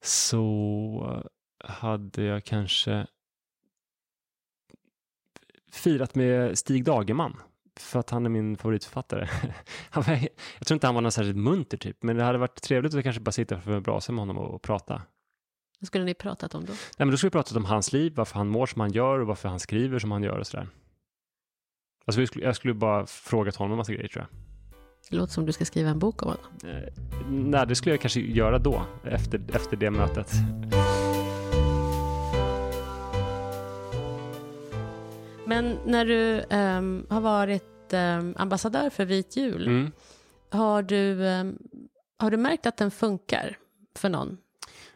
[0.00, 1.24] så
[1.64, 3.06] hade jag kanske
[5.72, 7.36] firat med Stig Dagerman
[7.80, 9.28] för att han är min favoritförfattare.
[9.90, 10.12] Han var,
[10.58, 13.02] jag tror inte han var någon särskilt munter typ, men det hade varit trevligt att
[13.02, 15.02] kanske bara sitta framför en brasa med honom och prata.
[15.80, 16.72] Vad skulle ni pratat om då?
[16.72, 19.18] Nej, men då skulle vi pratat om hans liv, varför han mår som han gör
[19.18, 20.68] och varför han skriver som han gör och sådär.
[22.04, 24.38] Alltså jag skulle, jag skulle bara frågat honom en massa grejer tror jag.
[25.10, 26.44] Det låter som du ska skriva en bok om honom.
[26.64, 26.92] Eh,
[27.28, 30.32] nej, det skulle jag kanske göra då, efter, efter det mötet.
[35.52, 39.92] Men när du um, har varit um, ambassadör för Vit jul, Mm.
[40.50, 41.58] har, du, um,
[42.18, 43.56] har du märkt att den funkar
[43.96, 44.38] för någon?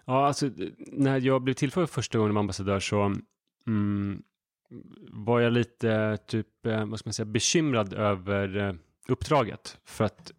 [0.05, 3.15] Ja, alltså när jag blev tillfrågad första gången som ambassadör så
[3.67, 4.23] mm,
[5.11, 8.75] var jag lite typ, eh, vad ska man säga, bekymrad över eh,
[9.09, 9.79] uppdraget.
[9.85, 10.33] För att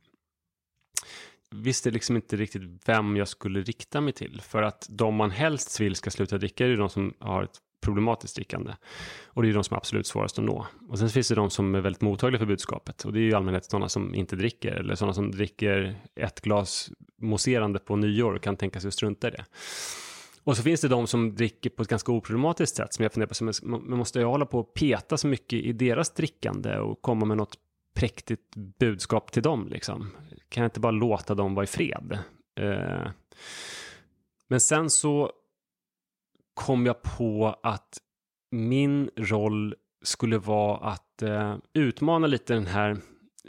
[1.52, 4.42] visste liksom inte riktigt vem jag skulle rikta mig till.
[4.42, 7.60] För att de man helst vill ska sluta dricka är ju de som har ett
[7.82, 8.74] problematiskt drickande.
[9.26, 10.68] Och det är de som är absolut svårast att nå.
[10.90, 13.06] Och sen finns det de som är väldigt mottagliga för budskapet.
[13.06, 14.72] Och det är ju i allmänhet sådana som inte dricker.
[14.72, 19.28] Eller sådana som dricker ett glas mousserande på nyår och kan tänka sig att strunta
[19.28, 19.46] i det.
[20.44, 23.62] Och så finns det de som dricker på ett ganska oproblematiskt sätt som jag funderar
[23.62, 27.26] på, man måste jag hålla på och peta så mycket i deras drickande och komma
[27.26, 27.58] med något
[27.96, 30.12] präktigt budskap till dem liksom.
[30.50, 32.20] Kan jag inte bara låta dem vara i fred?
[32.60, 33.12] Eh,
[34.48, 35.32] men sen så
[36.58, 37.98] kom jag på att
[38.52, 42.98] min roll skulle vara att eh, utmana lite den här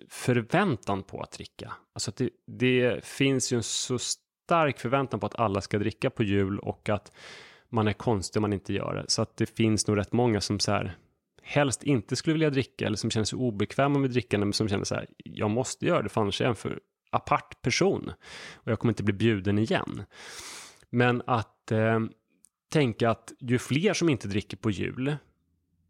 [0.08, 1.72] förväntan på att dricka.
[1.94, 6.10] Alltså att det, det finns ju en så stark förväntan på att alla ska dricka
[6.10, 7.12] på jul och att
[7.68, 9.04] man är konstig om man inte gör det.
[9.08, 10.96] Så att det finns nog rätt många som så här
[11.42, 14.84] helst inte skulle vilja dricka eller som känner sig obekväma med drickande men som känner
[14.84, 16.80] så här jag måste göra det för annars är jag en för
[17.10, 18.12] apart person
[18.54, 20.04] och jag kommer inte bli bjuden igen.
[20.90, 22.00] Men att eh,
[22.68, 25.16] tänka att ju fler som inte dricker på jul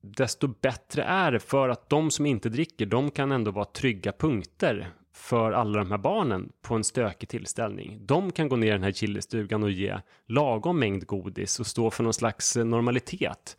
[0.01, 4.13] desto bättre är det för att de som inte dricker, de kan ändå vara trygga
[4.13, 7.99] punkter för alla de här barnen på en stökig tillställning.
[8.07, 11.91] De kan gå ner i den här chilistugan och ge lagom mängd godis och stå
[11.91, 13.57] för någon slags eh, normalitet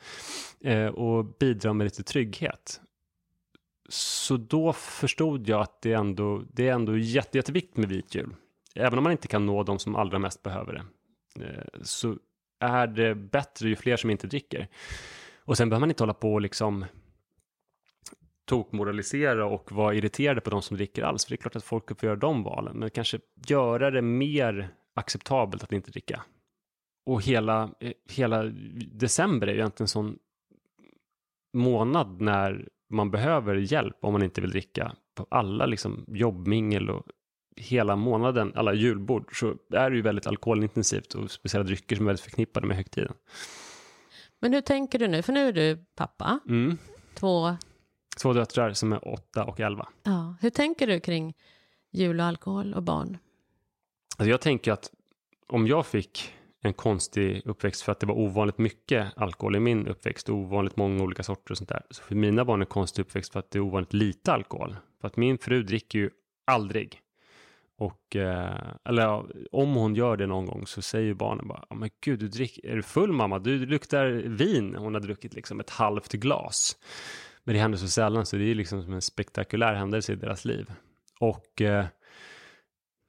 [0.61, 2.81] eh, och bidra med lite trygghet.
[3.89, 8.35] Så då förstod jag att det ändå det är ändå jätte, jätteviktigt med vit jul.
[8.75, 10.83] Även om man inte kan nå de som allra mest behöver det.
[11.45, 12.17] Eh, så
[12.59, 14.67] är det bättre ju fler som inte dricker.
[15.37, 16.85] Och sen behöver man inte hålla på och liksom
[18.45, 21.25] tokmoralisera och vara irriterade på de som dricker alls.
[21.25, 22.79] För det är klart att folk får göra de valen.
[22.79, 26.23] Men kanske göra det mer acceptabelt att inte dricka.
[27.05, 28.43] Och hela, eh, hela
[28.91, 30.17] december är ju egentligen en sån
[31.53, 34.95] månad när man behöver hjälp om man inte vill dricka.
[35.15, 37.03] På alla liksom jobbmingel och
[37.59, 42.09] hela månaden, alla julbord, så är det ju väldigt alkoholintensivt och speciella drycker som är
[42.09, 43.13] väldigt förknippade med högtiden.
[44.39, 45.21] Men hur tänker du nu?
[45.21, 46.39] För nu är du pappa.
[46.49, 46.77] Mm.
[47.13, 47.57] Två...
[48.21, 49.87] Två döttrar som är åtta och elva.
[50.03, 50.35] Ja.
[50.41, 51.33] Hur tänker du kring
[51.91, 53.17] jul och alkohol och barn?
[54.17, 54.91] Alltså jag tänker att
[55.47, 59.87] om jag fick en konstig uppväxt för att det var ovanligt mycket alkohol i min
[59.87, 61.83] uppväxt, ovanligt många olika sorter och sånt där.
[61.89, 64.75] Så för mina barn är en konstig uppväxt för att det är ovanligt lite alkohol.
[65.01, 66.09] För att min fru dricker ju
[66.47, 67.01] aldrig.
[67.79, 71.77] Och, eh, eller ja, om hon gör det någon gång så säger barnen bara, oh,
[71.77, 73.39] men gud, du drick, är du full mamma?
[73.39, 74.75] Du, luktar vin.
[74.75, 76.77] Hon har druckit liksom ett halvt glas.
[77.43, 80.45] Men det händer så sällan så det är liksom som en spektakulär händelse i deras
[80.45, 80.71] liv.
[81.19, 81.85] Och eh,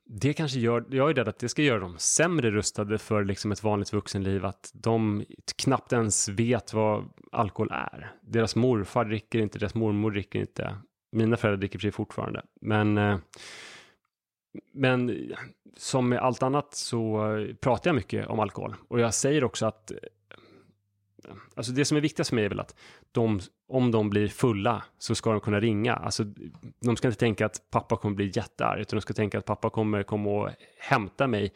[0.04, 3.52] det kanske gör, jag är rädd att det ska göra dem sämre rustade för liksom
[3.52, 5.24] ett vanligt vuxenliv, att de
[5.56, 8.12] knappt ens vet vad alkohol är.
[8.22, 10.76] Deras morfar dricker inte, deras mormor dricker inte.
[11.12, 12.42] Mina föräldrar dricker sig fortfarande.
[12.60, 13.18] Men eh,
[14.72, 15.32] men
[15.76, 17.20] som med allt annat så
[17.60, 18.74] pratar jag mycket om alkohol.
[18.88, 19.92] Och jag säger också att
[21.54, 22.74] Alltså det som är viktigast för mig är väl att
[23.12, 25.94] de, om de blir fulla så ska de kunna ringa.
[25.94, 26.24] Alltså,
[26.80, 29.70] de ska inte tänka att pappa kommer bli jättearg, utan de ska tänka att pappa
[29.70, 31.52] kommer komma och hämta mig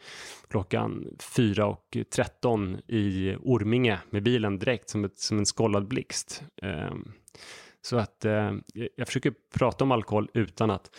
[0.49, 6.43] klockan 4 och 13 i Orminge med bilen direkt som, ett, som en skållad blixt.
[6.61, 7.11] Ehm,
[7.81, 8.53] så att eh,
[8.95, 10.95] jag försöker prata om alkohol utan att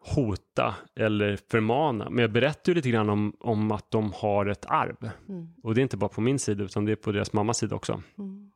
[0.00, 2.10] hota eller förmana.
[2.10, 5.10] Men jag berättar ju lite grann om, om att de har ett arv.
[5.28, 5.48] Mm.
[5.62, 7.76] Och det är inte bara på min sida utan det är på deras mammas sida
[7.76, 8.02] också.
[8.18, 8.50] Mm.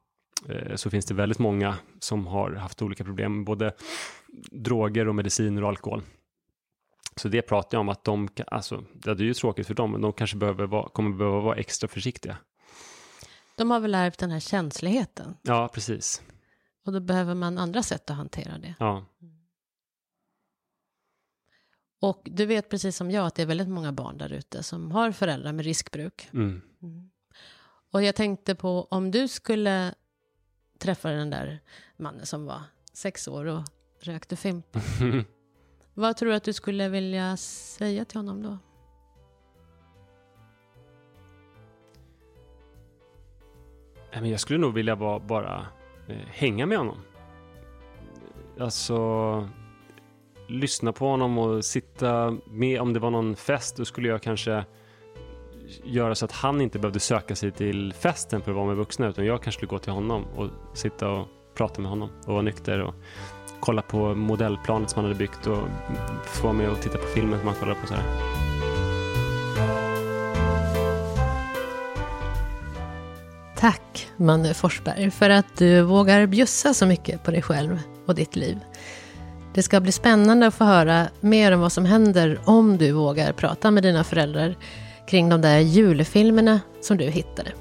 [0.48, 3.72] Eh, så finns det väldigt många som har haft olika problem, både
[4.50, 6.02] droger och mediciner och alkohol.
[7.16, 10.00] Så det pratar jag om att de, alltså det är ju tråkigt för dem, men
[10.00, 12.36] de kanske behöver vara, kommer behöva vara extra försiktiga.
[13.56, 15.36] De har väl ärvt den här känsligheten?
[15.42, 16.22] Ja, precis.
[16.86, 18.74] Och då behöver man andra sätt att hantera det.
[18.78, 18.90] Ja.
[19.22, 19.34] Mm.
[22.04, 24.92] Och du vet precis som jag att det är väldigt många barn där ute som
[24.92, 26.28] har föräldrar med riskbruk.
[26.32, 26.62] Mm.
[26.82, 27.10] Mm.
[27.92, 29.94] Och jag tänkte på om du skulle
[30.78, 31.60] träffa den där
[31.96, 33.62] mannen som var sex år och
[34.00, 34.66] rökte Fimp.
[35.94, 38.58] Vad tror du att du skulle vilja säga till honom då?
[44.26, 45.66] Jag skulle nog vilja bara, bara
[46.08, 46.98] eh, hänga med honom.
[48.58, 49.48] Alltså
[50.46, 52.80] lyssna på honom och sitta med.
[52.80, 54.64] Om det var någon fest, då skulle jag kanske
[55.84, 59.08] göra så att han inte behövde söka sig till festen för att vara med vuxna,
[59.08, 62.42] utan jag kanske skulle gå till honom och sitta och prata med honom och vara
[62.42, 62.94] nykter och
[63.60, 65.62] kolla på modellplanet som han hade byggt och
[66.24, 67.86] få vara med och titta på filmen som han kollade på.
[67.86, 68.04] Så här.
[73.56, 78.36] Tack, Manne Forsberg, för att du vågar bjussa så mycket på dig själv och ditt
[78.36, 78.58] liv.
[79.54, 83.32] Det ska bli spännande att få höra mer om vad som händer om du vågar
[83.32, 84.56] prata med dina föräldrar
[85.06, 87.52] kring de där julfilmerna som du hittade.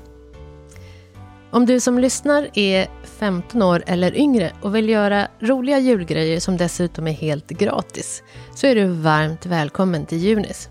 [1.52, 6.58] Om du som lyssnar är 15 år eller yngre och vill göra roliga julgrejer som
[6.58, 8.24] dessutom är helt gratis
[8.56, 10.70] så är du varmt välkommen till Junis.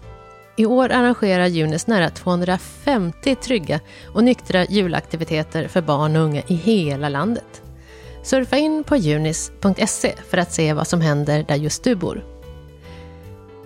[0.57, 6.55] I år arrangerar Junis nära 250 trygga och nyktra julaktiviteter för barn och unga i
[6.55, 7.62] hela landet.
[8.23, 12.25] Surfa in på junis.se för att se vad som händer där just du bor.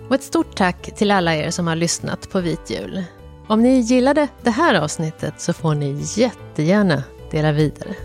[0.09, 3.03] Och ett stort tack till alla er som har lyssnat på Vit Jul.
[3.47, 7.95] Om ni gillade det här avsnittet så får ni jättegärna dela vidare.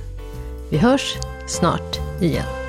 [0.70, 2.61] Vi hörs snart igen.